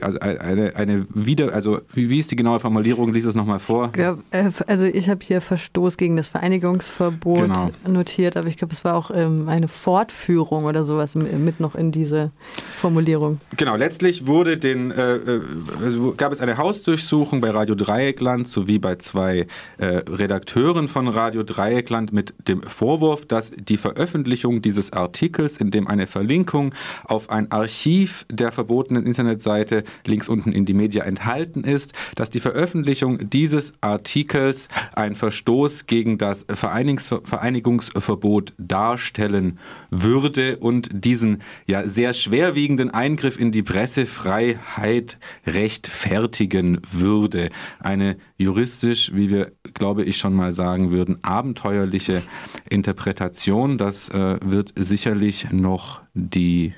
also 0.00 0.18
eine, 0.20 0.74
eine 0.76 1.06
wieder, 1.14 1.52
also 1.52 1.80
wie, 1.92 2.08
wie 2.10 2.18
ist 2.18 2.30
die 2.30 2.36
genaue 2.36 2.60
Formulierung? 2.60 3.12
Lies 3.12 3.24
es 3.24 3.34
nochmal 3.34 3.58
vor. 3.58 3.92
Ja, 3.96 4.18
äh, 4.30 4.50
also 4.66 4.84
ich 4.84 5.08
habe 5.08 5.20
hier 5.22 5.40
Verstoß 5.40 5.96
gegen 5.96 6.16
das 6.16 6.28
Vereinigungsverbot 6.28 7.42
genau. 7.42 7.70
notiert, 7.86 8.36
aber 8.36 8.48
ich 8.48 8.56
glaube, 8.56 8.74
es 8.74 8.84
war 8.84 8.94
auch 8.94 9.10
ähm, 9.14 9.48
eine 9.48 9.68
Fortführung 9.68 10.64
oder 10.64 10.84
sowas 10.84 11.14
mit 11.14 11.60
noch 11.60 11.74
in 11.74 11.92
diese 11.92 12.30
Formulierung. 12.76 13.40
Genau, 13.56 13.76
letztlich 13.76 14.26
wurde 14.26 14.58
den, 14.58 14.90
äh, 14.90 15.40
also 15.82 16.14
gab 16.16 16.32
es 16.32 16.40
eine 16.40 16.58
Hausdurchsuchung 16.58 17.40
bei 17.40 17.50
Radio 17.50 17.74
Dreieckland 17.74 18.48
sowie 18.48 18.78
bei 18.78 18.96
zwei 18.96 19.46
äh, 19.78 19.86
Redakteuren 19.86 20.88
von 20.88 21.08
Radio 21.08 21.42
Dreieckland 21.42 22.12
mit 22.12 22.34
dem 22.48 22.62
Vorwurf, 22.62 23.26
dass 23.26 23.50
die 23.50 23.76
Veröffentlichung 23.76 24.62
dieses 24.62 24.92
Artikels, 24.92 25.58
in 25.58 25.70
dem 25.70 25.86
eine 25.86 26.06
Verlinkung 26.06 26.74
auf 27.04 27.30
ein 27.30 27.50
Archiv 27.50 28.26
der 28.30 28.52
verbotenen 28.52 29.06
Internet 29.06 29.27
Internetseite 29.28 29.84
links 30.06 30.28
unten 30.28 30.52
in 30.52 30.64
die 30.64 30.74
Media 30.74 31.04
enthalten 31.04 31.64
ist, 31.64 31.92
dass 32.14 32.30
die 32.30 32.40
Veröffentlichung 32.40 33.30
dieses 33.30 33.74
Artikels 33.80 34.68
ein 34.94 35.14
Verstoß 35.14 35.86
gegen 35.86 36.18
das 36.18 36.46
Vereinigungs 36.48 37.14
Vereinigungsverbot 37.24 38.54
darstellen 38.58 39.58
würde 39.90 40.58
und 40.58 40.88
diesen 40.92 41.42
ja 41.66 41.86
sehr 41.86 42.12
schwerwiegenden 42.12 42.90
Eingriff 42.90 43.38
in 43.38 43.52
die 43.52 43.62
Pressefreiheit 43.62 45.18
rechtfertigen 45.46 46.80
würde. 46.90 47.50
Eine 47.80 48.16
juristisch, 48.36 49.12
wie 49.14 49.30
wir, 49.30 49.52
glaube 49.74 50.04
ich, 50.04 50.16
schon 50.16 50.34
mal 50.34 50.52
sagen 50.52 50.90
würden, 50.90 51.18
abenteuerliche 51.22 52.22
Interpretation. 52.68 53.78
Das 53.78 54.08
äh, 54.08 54.38
wird 54.42 54.72
sicherlich 54.76 55.50
noch 55.50 56.00
die 56.14 56.74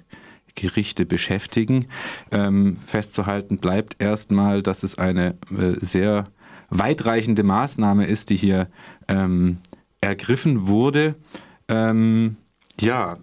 Gerichte 0.55 1.07
beschäftigen. 1.07 1.87
Ähm, 2.31 2.77
festzuhalten 2.87 3.59
bleibt 3.59 4.01
erstmal, 4.01 4.63
dass 4.63 4.83
es 4.83 4.99
eine 4.99 5.37
äh, 5.51 5.75
sehr 5.81 6.27
weitreichende 6.71 7.43
Maßnahme 7.43 8.07
ist, 8.07 8.31
die 8.31 8.37
hier 8.37 8.69
ähm, 9.09 9.59
ergriffen 10.01 10.69
wurde. 10.69 11.17
Ähm, 11.69 12.37
ja, 12.81 13.19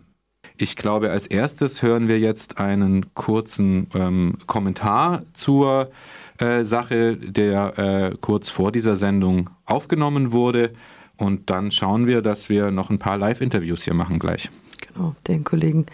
ich 0.58 0.76
glaube, 0.76 1.12
als 1.12 1.28
erstes 1.28 1.84
hören 1.84 2.08
wir 2.08 2.20
jetzt 2.20 2.58
einen 2.58 3.14
kurzen 3.14 3.88
ähm, 3.94 4.38
Kommentar 4.48 5.24
zur 5.34 5.92
äh, 6.40 6.64
Sache, 6.64 7.16
der 7.18 7.78
äh, 7.78 8.16
kurz 8.20 8.50
vor 8.50 8.72
dieser 8.72 8.96
Sendung 8.96 9.50
aufgenommen 9.66 10.32
wurde. 10.32 10.74
Und 11.18 11.50
dann 11.50 11.72
schauen 11.72 12.08
wir, 12.08 12.22
dass 12.22 12.50
wir 12.50 12.72
noch 12.72 12.90
ein 12.90 13.00
paar 13.00 13.18
Live-Interviews 13.18 13.84
hier 13.84 13.94
machen 13.94 14.20
gleich. 14.20 14.50
Genau, 14.82 15.16
den 15.28 15.44
Kollegen. 15.44 15.86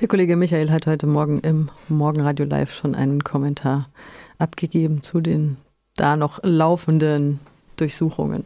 Der 0.00 0.08
Kollege 0.08 0.36
Michael 0.36 0.70
hat 0.70 0.86
heute 0.86 1.06
Morgen 1.06 1.40
im 1.40 1.70
Morgenradio 1.88 2.46
Live 2.46 2.72
schon 2.72 2.94
einen 2.94 3.22
Kommentar 3.22 3.86
abgegeben 4.38 5.02
zu 5.02 5.20
den 5.20 5.56
da 5.96 6.16
noch 6.16 6.40
laufenden 6.42 7.40
Durchsuchungen. 7.76 8.44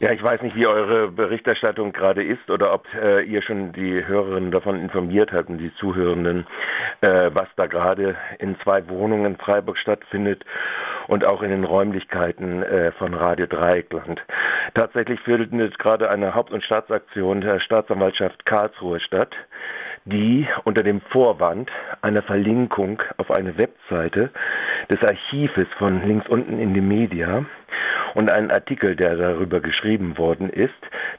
Ja, 0.00 0.12
ich 0.12 0.22
weiß 0.22 0.42
nicht, 0.42 0.56
wie 0.56 0.66
eure 0.66 1.10
Berichterstattung 1.10 1.92
gerade 1.92 2.22
ist 2.22 2.50
oder 2.50 2.74
ob 2.74 2.86
äh, 2.94 3.22
ihr 3.22 3.42
schon 3.42 3.72
die 3.72 4.04
Hörerinnen 4.04 4.50
davon 4.50 4.78
informiert 4.80 5.32
habt 5.32 5.48
und 5.48 5.58
die 5.58 5.72
Zuhörenden, 5.76 6.46
äh, 7.00 7.30
was 7.32 7.48
da 7.56 7.66
gerade 7.66 8.16
in 8.38 8.56
zwei 8.62 8.86
Wohnungen 8.88 9.24
in 9.24 9.36
Freiburg 9.36 9.78
stattfindet 9.78 10.44
und 11.08 11.26
auch 11.26 11.42
in 11.42 11.50
den 11.50 11.64
Räumlichkeiten 11.64 12.62
äh, 12.62 12.92
von 12.92 13.14
Radio 13.14 13.46
Dreieckland. 13.46 14.20
Tatsächlich 14.74 15.20
findet 15.20 15.78
gerade 15.78 16.10
eine 16.10 16.34
Haupt- 16.34 16.52
und 16.52 16.64
Staatsaktion 16.64 17.40
der 17.40 17.60
Staatsanwaltschaft 17.60 18.44
Karlsruhe 18.46 19.00
statt, 19.00 19.34
die 20.04 20.46
unter 20.64 20.82
dem 20.82 21.00
Vorwand 21.12 21.70
einer 22.02 22.22
Verlinkung 22.22 23.02
auf 23.16 23.30
eine 23.30 23.56
Webseite 23.56 24.30
des 24.90 25.02
Archives 25.02 25.66
von 25.78 26.06
links 26.06 26.28
unten 26.28 26.58
in 26.58 26.74
die 26.74 26.80
Media 26.80 27.44
und 28.14 28.30
einen 28.30 28.50
Artikel, 28.50 28.96
der 28.96 29.16
darüber 29.16 29.60
geschrieben 29.60 30.18
worden 30.18 30.50
ist, 30.50 30.72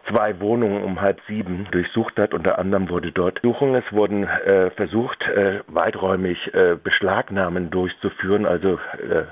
zwei 0.09 0.39
Wohnungen 0.39 0.83
um 0.83 1.01
halb 1.01 1.19
sieben 1.27 1.67
durchsucht 1.71 2.17
hat. 2.17 2.33
Unter 2.33 2.59
anderem 2.59 2.89
wurde 2.89 3.11
dort 3.11 3.39
Suchung. 3.43 3.75
Es 3.75 3.91
wurden 3.91 4.23
äh, 4.23 4.69
versucht, 4.71 5.21
äh, 5.27 5.61
weiträumig 5.67 6.37
äh, 6.53 6.75
Beschlagnahmen 6.81 7.69
durchzuführen, 7.69 8.45
also 8.45 8.79
äh, 8.97 9.23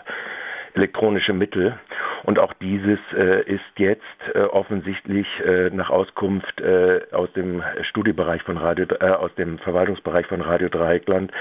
elektronische 0.73 1.33
Mittel. 1.33 1.77
Und 2.23 2.39
auch 2.39 2.53
dieses 2.53 2.99
äh, 3.15 3.43
ist 3.43 3.61
jetzt 3.77 4.01
äh, 4.33 4.39
offensichtlich 4.39 5.27
äh, 5.45 5.69
nach 5.71 5.89
Auskunft 5.89 6.61
äh, 6.61 7.01
aus 7.11 7.31
dem 7.33 7.61
Studiebereich 7.89 8.41
von 8.43 8.57
Radio, 8.57 8.85
äh, 8.99 9.09
aus 9.09 9.33
dem 9.35 9.59
Verwaltungsbereich 9.59 10.25
von 10.27 10.41
Radio 10.41 10.69
Dreieckland, 10.69 11.31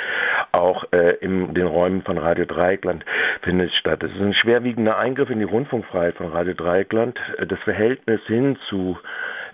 auch 0.50 0.84
äh, 0.92 1.14
in 1.20 1.54
den 1.54 1.66
Räumen 1.66 2.02
von 2.02 2.18
Radio 2.18 2.46
Dreieckland 2.46 3.04
findet 3.42 3.72
statt. 3.74 4.02
Es 4.02 4.10
ist 4.10 4.20
ein 4.20 4.34
schwerwiegender 4.34 4.98
Eingriff 4.98 5.30
in 5.30 5.38
die 5.38 5.44
Rundfunkfreiheit 5.44 6.16
von 6.16 6.26
Radio 6.26 6.54
Dreieckland. 6.54 7.18
Das 7.46 7.60
Verhältnis 7.60 8.20
hin 8.26 8.58
zu 8.68 8.98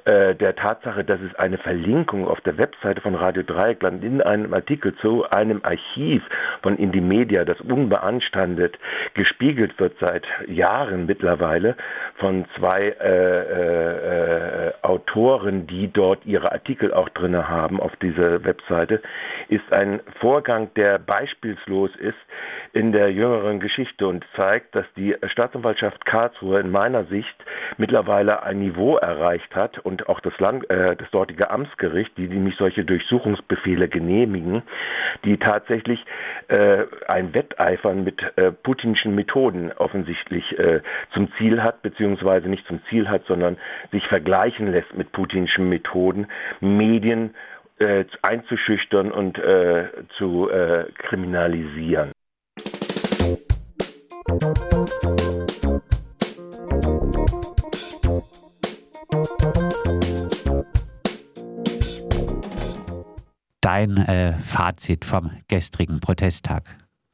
äh, 0.09 0.35
der 0.35 0.57
Tatsache, 0.57 1.05
dass 1.05 1.21
es 1.21 1.35
eine 1.35 1.59
Verlinkung 1.59 2.27
auf 2.27 2.41
der 2.41 2.57
Webseite 2.57 3.01
von 3.01 3.15
Radio 3.15 3.43
Dreieckland 3.43 4.03
in 4.03 4.23
einem 4.23 4.55
Artikel 4.55 4.95
zu 4.97 5.29
einem 5.31 5.61
Archiv 5.63 6.23
von 6.63 6.79
Indymedia, 6.79 7.45
das 7.45 7.61
unbeanstandet 7.61 8.79
gespiegelt 9.13 9.79
wird 9.79 9.97
seit 10.01 10.27
Jahren 10.47 11.05
mittlerweile 11.07 11.77
von 12.17 12.47
zwei 12.57 12.95
äh, 13.01 14.69
äh, 14.69 14.73
Autoren, 14.83 15.67
die 15.67 15.93
dort 15.93 16.25
ihre 16.25 16.53
Artikel 16.53 16.95
auch 16.95 17.11
drinne 17.11 17.49
haben 17.49 17.79
auf 17.79 17.95
dieser 17.97 18.45
Webseite, 18.45 19.03
ist 19.49 19.73
ein 19.73 20.01
Vorgang, 20.21 20.73
der 20.75 20.99
beispielslos 20.99 21.91
ist, 21.97 22.19
in 22.73 22.93
der 22.93 23.13
jüngeren 23.13 23.61
Geschichte 23.61 24.07
und 24.07 24.25
zeigt, 24.37 24.75
dass 24.75 24.87
die 24.97 25.17
Staatsanwaltschaft 25.27 26.05
Karlsruhe 26.05 26.61
in 26.61 26.71
meiner 26.71 27.05
Sicht 27.05 27.35
mittlerweile 27.77 28.43
ein 28.43 28.59
Niveau 28.59 28.97
erreicht 28.97 29.55
hat 29.55 29.79
und 29.79 30.09
auch 30.09 30.21
das, 30.21 30.39
Land, 30.39 30.69
äh, 30.71 30.97
das 30.97 31.11
dortige 31.11 31.51
Amtsgericht, 31.51 32.17
die 32.17 32.29
nämlich 32.29 32.57
solche 32.57 32.85
Durchsuchungsbefehle 32.85 33.89
genehmigen, 33.89 34.63
die 35.25 35.39
tatsächlich 35.39 36.05
äh, 36.49 36.85
ein 37.07 37.35
Wetteifern 37.35 38.05
mit 38.05 38.21
äh, 38.37 38.53
putinschen 38.53 39.15
Methoden 39.15 39.73
offensichtlich 39.73 40.59
äh, 40.59 40.81
zum 41.13 41.33
Ziel 41.39 41.63
hat, 41.63 41.83
beziehungsweise 41.83 42.49
nicht 42.49 42.67
zum 42.67 42.81
Ziel 42.89 43.09
hat, 43.09 43.25
sondern 43.27 43.57
sich 43.93 44.07
vergleichen 44.07 44.71
lässt 44.73 44.97
mit 44.97 45.13
putinschen 45.13 45.69
Methoden, 45.69 46.27
Medien 46.61 47.35
äh, 47.79 48.05
einzuschüchtern 48.23 49.13
und 49.13 49.39
äh, 49.39 49.89
zu 50.17 50.51
äh, 50.51 50.87
kriminalisieren. 50.99 52.13
Dein 63.61 63.97
äh, 63.99 64.33
Fazit 64.43 65.05
vom 65.05 65.31
gestrigen 65.49 66.01
Protesttag? 66.01 66.63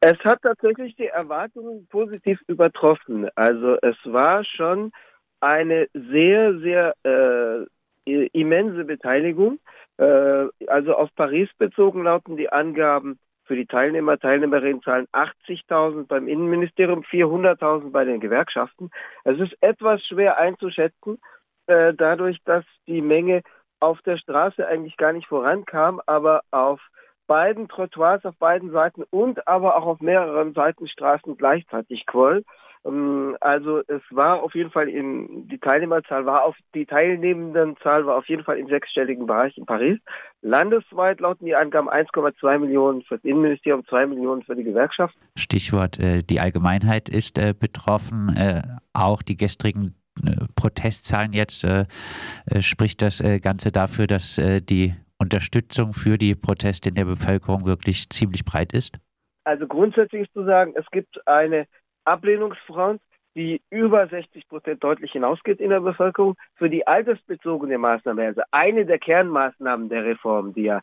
Es 0.00 0.18
hat 0.24 0.42
tatsächlich 0.42 0.94
die 0.96 1.06
Erwartungen 1.06 1.86
positiv 1.88 2.38
übertroffen. 2.46 3.28
Also 3.34 3.76
es 3.82 3.96
war 4.04 4.44
schon 4.44 4.92
eine 5.40 5.88
sehr, 5.94 6.58
sehr 6.60 6.94
äh, 7.04 8.26
immense 8.28 8.84
Beteiligung. 8.84 9.58
Äh, 9.96 10.46
also 10.66 10.94
auf 10.94 11.08
Paris 11.16 11.48
bezogen 11.58 12.02
lauten 12.02 12.36
die 12.36 12.50
Angaben 12.50 13.18
für 13.44 13.56
die 13.56 13.66
Teilnehmer, 13.66 14.18
Teilnehmerinnen 14.18 14.82
zahlen 14.82 15.06
80.000 15.12 16.06
beim 16.06 16.28
Innenministerium, 16.28 17.02
400.000 17.02 17.90
bei 17.90 18.04
den 18.04 18.20
Gewerkschaften. 18.20 18.90
Es 19.24 19.38
ist 19.38 19.56
etwas 19.60 20.02
schwer 20.04 20.38
einzuschätzen, 20.38 21.18
äh, 21.66 21.94
dadurch, 21.94 22.38
dass 22.44 22.64
die 22.86 23.02
Menge 23.02 23.42
auf 23.80 24.00
der 24.02 24.16
Straße 24.16 24.66
eigentlich 24.66 24.96
gar 24.96 25.12
nicht 25.12 25.26
vorankam, 25.26 26.00
aber 26.06 26.42
auf 26.50 26.80
beiden 27.26 27.68
Trottoirs, 27.68 28.24
auf 28.24 28.36
beiden 28.36 28.70
Seiten 28.70 29.04
und 29.10 29.46
aber 29.46 29.76
auch 29.76 29.86
auf 29.86 30.00
mehreren 30.00 30.54
Seitenstraßen 30.54 31.36
gleichzeitig 31.36 32.06
quoll. 32.06 32.44
Ähm, 32.84 33.36
also 33.40 33.80
es 33.86 34.02
war 34.10 34.42
auf 34.42 34.54
jeden 34.54 34.70
Fall 34.70 34.88
in 34.88 35.48
die 35.48 35.58
Teilnehmerzahl 35.58 36.26
war 36.26 36.44
auf 36.44 36.56
die 36.74 36.86
teilnehmenden 36.86 37.76
Zahl 37.78 38.06
war 38.06 38.16
auf 38.16 38.28
jeden 38.28 38.44
Fall 38.44 38.58
im 38.58 38.68
sechsstelligen 38.68 39.26
Bereich 39.26 39.56
in 39.56 39.66
Paris. 39.66 39.98
Landesweit 40.42 41.20
lauten 41.20 41.46
die 41.46 41.54
Angaben 41.54 41.88
1,2 41.88 42.58
Millionen 42.58 43.02
für 43.02 43.16
das 43.16 43.24
Innenministerium, 43.24 43.84
2 43.86 44.06
Millionen 44.06 44.42
für 44.42 44.56
die 44.56 44.64
Gewerkschaft. 44.64 45.14
Stichwort 45.36 45.98
äh, 45.98 46.22
die 46.22 46.40
Allgemeinheit 46.40 47.08
ist 47.08 47.38
äh, 47.38 47.54
betroffen. 47.58 48.34
Äh, 48.36 48.62
auch 48.92 49.22
die 49.22 49.36
gestrigen 49.36 49.94
äh, 50.24 50.46
Protestzahlen 50.54 51.32
jetzt 51.32 51.64
äh, 51.64 51.86
äh, 52.46 52.62
spricht 52.62 53.02
das 53.02 53.22
Ganze 53.42 53.72
dafür, 53.72 54.06
dass 54.06 54.40
die 54.68 54.94
Unterstützung 55.18 55.92
für 55.92 56.18
die 56.18 56.34
Proteste 56.34 56.88
in 56.88 56.94
der 56.94 57.04
Bevölkerung 57.04 57.64
wirklich 57.64 58.08
ziemlich 58.10 58.44
breit 58.44 58.72
ist? 58.72 58.98
Also 59.44 59.66
grundsätzlich 59.66 60.22
ist 60.22 60.32
zu 60.32 60.44
sagen, 60.44 60.72
es 60.76 60.86
gibt 60.90 61.26
eine 61.26 61.66
Ablehnungsfront, 62.04 63.00
die 63.34 63.62
über 63.70 64.06
60 64.06 64.48
Prozent 64.48 64.84
deutlich 64.84 65.12
hinausgeht 65.12 65.60
in 65.60 65.70
der 65.70 65.80
Bevölkerung 65.80 66.36
für 66.54 66.70
die 66.70 66.86
altersbezogene 66.86 67.78
Maßnahme. 67.78 68.26
Also 68.26 68.42
eine 68.50 68.86
der 68.86 68.98
Kernmaßnahmen 68.98 69.88
der 69.88 70.04
Reform, 70.04 70.54
die 70.54 70.62
ja 70.62 70.80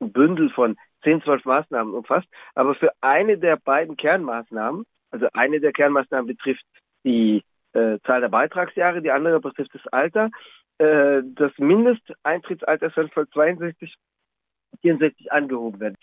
ein 0.00 0.12
Bündel 0.12 0.50
von 0.50 0.76
10, 1.04 1.22
12 1.22 1.44
Maßnahmen 1.44 1.94
umfasst, 1.94 2.28
aber 2.54 2.74
für 2.74 2.92
eine 3.00 3.38
der 3.38 3.56
beiden 3.56 3.96
Kernmaßnahmen, 3.96 4.84
also 5.10 5.28
eine 5.32 5.60
der 5.60 5.72
Kernmaßnahmen 5.72 6.26
betrifft 6.26 6.64
die 7.04 7.42
äh, 7.72 7.98
Zahl 8.04 8.20
der 8.20 8.28
Beitragsjahre, 8.28 9.00
die 9.00 9.10
andere 9.10 9.40
betrifft 9.40 9.74
das 9.74 9.86
Alter. 9.88 10.30
Äh, 10.78 11.22
das 11.24 11.52
Mindesteintrittsalter 11.58 12.90
soll 12.90 13.08
von 13.08 13.26
62 13.30 13.94
64 14.82 15.32
angehoben 15.32 15.80
werden. 15.80 15.96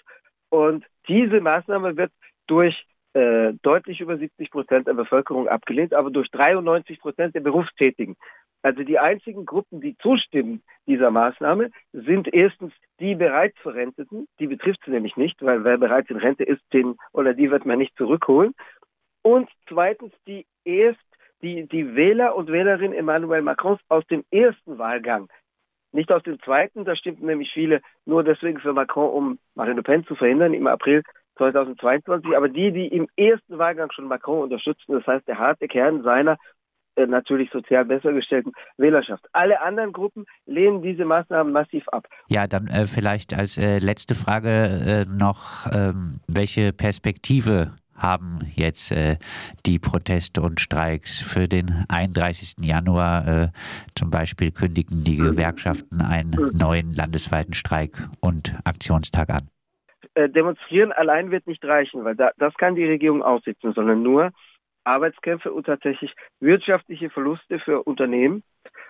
Und 0.49 0.85
diese 1.07 1.41
Maßnahme 1.41 1.97
wird 1.97 2.11
durch 2.47 2.85
äh, 3.13 3.53
deutlich 3.61 4.01
über 4.01 4.17
70 4.17 4.51
Prozent 4.51 4.87
der 4.87 4.93
Bevölkerung 4.93 5.47
abgelehnt, 5.47 5.93
aber 5.93 6.11
durch 6.11 6.29
93 6.31 6.99
Prozent 6.99 7.35
der 7.35 7.41
Berufstätigen. 7.41 8.15
Also 8.61 8.83
die 8.83 8.97
einzigen 8.97 9.45
Gruppen, 9.45 9.81
die 9.81 9.97
zustimmen 9.97 10.63
dieser 10.87 11.11
Maßnahme, 11.11 11.69
sind 11.91 12.33
erstens 12.33 12.73
die 12.99 13.15
bereits 13.15 13.57
Verrenteten, 13.59 14.27
die 14.39 14.47
betrifft 14.47 14.79
sie 14.85 14.91
nämlich 14.91 15.17
nicht, 15.17 15.41
weil 15.41 15.63
wer 15.63 15.77
bereits 15.77 16.09
in 16.09 16.17
Rente 16.17 16.43
ist, 16.43 16.61
den 16.71 16.95
oder 17.11 17.33
die 17.33 17.51
wird 17.51 17.65
man 17.65 17.77
nicht 17.77 17.95
zurückholen. 17.97 18.53
Und 19.21 19.49
zweitens 19.67 20.13
die 20.27 20.45
erst 20.63 20.99
die, 21.41 21.67
die 21.67 21.95
Wähler 21.95 22.35
und 22.35 22.49
Wählerinnen 22.49 22.97
Emmanuel 22.97 23.41
Macrons 23.41 23.81
aus 23.89 24.05
dem 24.07 24.23
ersten 24.31 24.77
Wahlgang 24.77 25.27
nicht 25.93 26.11
aus 26.11 26.23
dem 26.23 26.39
zweiten, 26.41 26.85
da 26.85 26.95
stimmten 26.95 27.27
nämlich 27.27 27.51
viele 27.53 27.81
nur 28.05 28.23
deswegen 28.23 28.59
für 28.59 28.73
Macron, 28.73 29.09
um 29.11 29.39
Marine 29.55 29.77
Le 29.77 29.83
Pen 29.83 30.05
zu 30.05 30.15
verhindern 30.15 30.53
im 30.53 30.67
April 30.67 31.03
2022, 31.37 32.35
aber 32.35 32.49
die, 32.49 32.71
die 32.71 32.87
im 32.87 33.07
ersten 33.15 33.57
Wahlgang 33.57 33.91
schon 33.91 34.07
Macron 34.07 34.43
unterstützten, 34.43 34.93
das 34.93 35.05
heißt 35.07 35.27
der 35.27 35.39
harte 35.39 35.67
Kern 35.67 36.03
seiner 36.03 36.37
äh, 36.95 37.07
natürlich 37.07 37.49
sozial 37.51 37.85
besser 37.85 38.13
gestellten 38.13 38.51
Wählerschaft. 38.77 39.25
Alle 39.31 39.61
anderen 39.61 39.93
Gruppen 39.93 40.25
lehnen 40.45 40.83
diese 40.83 41.05
Maßnahmen 41.05 41.51
massiv 41.51 41.87
ab. 41.89 42.05
Ja, 42.27 42.45
dann 42.45 42.67
äh, 42.67 42.85
vielleicht 42.85 43.33
als 43.33 43.57
äh, 43.57 43.79
letzte 43.79 44.13
Frage 44.13 44.49
äh, 44.49 45.05
noch, 45.05 45.67
ähm, 45.73 46.19
welche 46.27 46.71
Perspektive 46.71 47.73
haben 47.95 48.39
jetzt 48.55 48.91
äh, 48.91 49.17
die 49.65 49.79
Proteste 49.79 50.41
und 50.41 50.59
Streiks 50.59 51.19
für 51.19 51.47
den 51.47 51.85
31. 51.89 52.55
Januar 52.59 53.27
äh, 53.27 53.47
zum 53.95 54.09
Beispiel 54.09 54.51
kündigen 54.51 55.03
die 55.03 55.17
Gewerkschaften 55.17 56.01
einen 56.01 56.51
neuen 56.53 56.93
landesweiten 56.93 57.53
Streik 57.53 57.97
und 58.19 58.55
Aktionstag 58.65 59.29
an. 59.29 59.52
Äh, 60.15 60.29
demonstrieren 60.29 60.91
allein 60.91 61.31
wird 61.31 61.47
nicht 61.47 61.63
reichen, 61.65 62.03
weil 62.03 62.15
da, 62.15 62.31
das 62.37 62.53
kann 62.55 62.75
die 62.75 62.85
Regierung 62.85 63.23
aussitzen, 63.23 63.73
sondern 63.73 64.03
nur 64.03 64.31
Arbeitskämpfe 64.83 65.51
und 65.51 65.65
tatsächlich 65.65 66.13
wirtschaftliche 66.39 67.09
Verluste 67.09 67.59
für 67.59 67.83
Unternehmen 67.83 68.43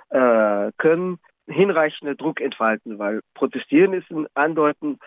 äh, 0.10 0.72
können 0.78 1.20
hinreichende 1.48 2.16
Druck 2.16 2.42
entfalten, 2.42 3.00
weil 3.00 3.22
protestieren 3.36 3.94
ist 3.94 4.10
ein 4.12 4.28
Andeuten, 4.34 5.00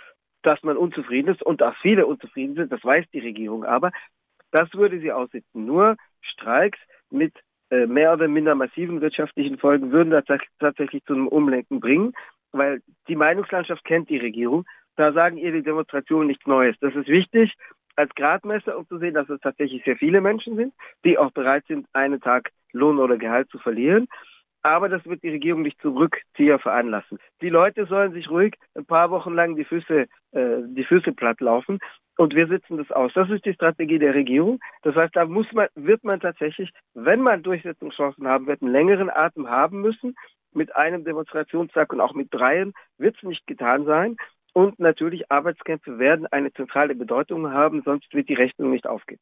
dass 0.43 0.63
man 0.63 0.77
unzufrieden 0.77 1.35
ist 1.35 1.43
und 1.43 1.63
auch 1.63 1.75
viele 1.83 2.07
unzufrieden 2.07 2.55
sind, 2.55 2.73
das 2.73 2.85
weiß 2.85 3.05
die 3.13 3.21
Regierung 3.21 3.65
aber. 3.65 3.91
Das 4.53 4.73
würde 4.75 5.01
sie 5.01 5.13
aussitzen. 5.13 5.67
Nur 5.67 5.97
Streiks 6.23 6.79
mit 7.11 7.35
äh, 7.71 7.87
mehr 7.87 8.13
oder 8.13 8.29
minder 8.29 8.55
massiven 8.55 9.01
wirtschaftlichen 9.01 9.59
Folgen 9.59 9.91
würden 9.91 10.11
das 10.11 10.25
tatsächlich 10.61 11.05
zu 11.05 11.15
einem 11.15 11.29
Umlenken 11.29 11.81
bringen, 11.81 12.13
weil 12.53 12.81
die 13.09 13.17
Meinungslandschaft 13.17 13.85
kennt 13.85 14.09
die 14.09 14.19
Regierung 14.19 14.65
da 14.97 15.13
sagen 15.13 15.37
ihr 15.37 15.53
die 15.53 15.63
Demonstrationen 15.63 16.29
nichts 16.29 16.47
Neues. 16.47 16.77
Das 16.81 16.95
ist 16.95 17.09
wichtig 17.09 17.55
als 17.97 18.15
Gradmesser, 18.15 18.77
um 18.77 18.87
zu 18.87 18.99
sehen, 18.99 19.15
dass 19.15 19.29
es 19.29 19.41
tatsächlich 19.41 19.83
sehr 19.85 19.97
viele 19.97 20.21
Menschen 20.21 20.57
sind, 20.57 20.75
die 21.05 21.19
auch 21.19 21.31
bereit 21.33 21.65
sind, 21.67 21.87
einen 21.93 22.21
Tag 22.21 22.51
Lohn 22.73 22.99
oder 22.99 23.17
Gehalt 23.17 23.49
zu 23.51 23.59
verlieren. 23.59 24.07
Aber 24.63 24.89
das 24.89 25.05
wird 25.07 25.23
die 25.23 25.31
Regierung 25.31 25.63
nicht 25.63 25.81
zum 25.81 25.97
Rückzieher 25.97 26.59
veranlassen. 26.59 27.19
Die 27.41 27.49
Leute 27.49 27.87
sollen 27.87 28.13
sich 28.13 28.29
ruhig 28.29 28.55
ein 28.75 28.85
paar 28.85 29.11
Wochen 29.11 29.33
lang 29.33 29.55
die 29.55 29.65
Füße, 29.65 30.07
äh, 30.33 30.57
die 30.67 30.85
Füße 30.85 31.13
platt 31.13 31.41
laufen 31.41 31.79
und 32.17 32.35
wir 32.35 32.49
sitzen 32.49 32.77
das 32.77 32.91
aus. 32.91 33.13
Das 33.15 33.31
ist 33.31 33.45
die 33.45 33.55
Strategie 33.55 33.99
der 33.99 34.15
Regierung. 34.15 34.59
Das 34.83 34.97
heißt, 34.97 35.15
da 35.15 35.25
muss 35.25 35.47
man, 35.53 35.69
wird 35.75 36.03
man 36.03 36.21
tatsächlich, 36.21 36.73
wenn 36.95 37.21
man 37.21 37.43
Durchsetzungschancen 37.43 38.27
haben 38.27 38.47
wird, 38.47 38.63
einen 38.63 38.73
längeren 38.73 39.11
Atem 39.11 39.49
haben 39.49 39.81
müssen. 39.81 40.17
Mit 40.53 40.75
einem 40.75 41.05
Demonstrationstag 41.05 41.93
und 41.93 42.01
auch 42.01 42.15
mit 42.15 42.33
dreien 42.33 42.73
wird 42.99 43.17
es 43.17 43.23
nicht 43.23 43.47
getan 43.47 43.85
sein. 43.85 44.17
Und 44.57 44.79
natürlich 44.79 45.31
Arbeitskämpfe 45.31 45.99
werden 45.99 46.27
eine 46.29 46.51
zentrale 46.51 46.95
Bedeutung 46.95 47.51
haben, 47.51 47.83
sonst 47.85 48.15
wird 48.15 48.31
die 48.31 48.35
Rechnung 48.35 48.71
nicht 48.71 48.87
aufgehen. 48.87 49.21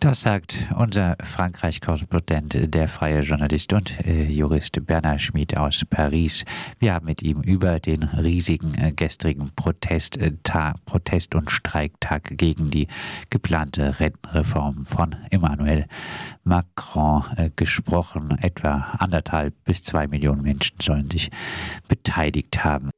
Das 0.00 0.22
sagt 0.22 0.66
unser 0.78 1.18
Frankreich-Korrespondent, 1.22 2.74
der 2.74 2.88
freie 2.88 3.20
Journalist 3.20 3.74
und 3.74 4.00
äh, 4.06 4.24
Jurist 4.24 4.86
Bernhard 4.86 5.20
Schmid 5.20 5.58
aus 5.58 5.84
Paris. 5.84 6.46
Wir 6.78 6.94
haben 6.94 7.04
mit 7.04 7.22
ihm 7.22 7.42
über 7.42 7.80
den 7.80 8.02
riesigen 8.02 8.72
äh, 8.78 8.92
gestrigen 8.92 9.50
Protest, 9.56 10.16
äh, 10.16 10.32
Protest 10.86 11.34
und 11.34 11.50
Streiktag 11.50 12.38
gegen 12.38 12.70
die 12.70 12.88
geplante 13.28 14.00
Rentenreform 14.00 14.86
von 14.86 15.16
Emmanuel 15.32 15.84
Macron 16.44 17.24
äh, 17.36 17.50
gesprochen. 17.54 18.38
Etwa 18.40 18.96
anderthalb 18.98 19.52
bis 19.64 19.82
zwei 19.82 20.06
Millionen 20.06 20.40
Menschen 20.40 20.80
sollen 20.80 21.10
sich 21.10 21.30
beteiligt 21.90 22.64
haben. 22.64 22.88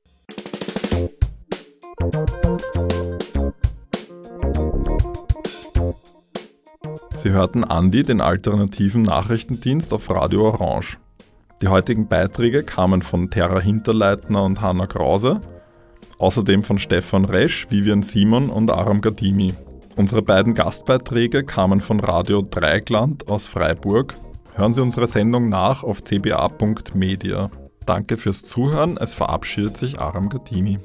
Sie 7.27 7.33
hörten 7.33 7.65
Andi, 7.65 8.05
den 8.05 8.21
alternativen 8.21 9.03
Nachrichtendienst 9.03 9.93
auf 9.93 10.09
Radio 10.11 10.47
Orange. 10.49 10.99
Die 11.61 11.69
heutigen 11.69 12.07
Beiträge 12.07 12.63
kamen 12.63 13.03
von 13.03 13.31
Terra 13.31 13.59
Hinterleitner 13.59 14.45
und 14.45 14.61
Hanna 14.61 14.87
Krause, 14.87 15.41
außerdem 16.19 16.63
von 16.63 16.79
Stefan 16.79 17.25
Resch, 17.25 17.67
Vivian 17.71 18.03
Simon 18.03 18.51
und 18.51 18.71
Aram 18.71 19.01
Gadimi. 19.01 19.55
Unsere 19.97 20.23
beiden 20.23 20.55
Gastbeiträge 20.55 21.43
kamen 21.43 21.81
von 21.81 21.99
Radio 21.99 22.43
Dreigland 22.43 23.29
aus 23.29 23.47
Freiburg. 23.47 24.17
Hören 24.55 24.75
Sie 24.75 24.83
unsere 24.83 25.07
Sendung 25.07 25.49
nach 25.49 25.83
auf 25.83 26.05
cba.media. 26.05 27.51
Danke 27.87 28.17
fürs 28.17 28.43
Zuhören. 28.43 28.97
Es 28.97 29.15
verabschiedet 29.15 29.77
sich 29.77 30.01
Aram 30.01 30.29
Gatimi. 30.29 30.79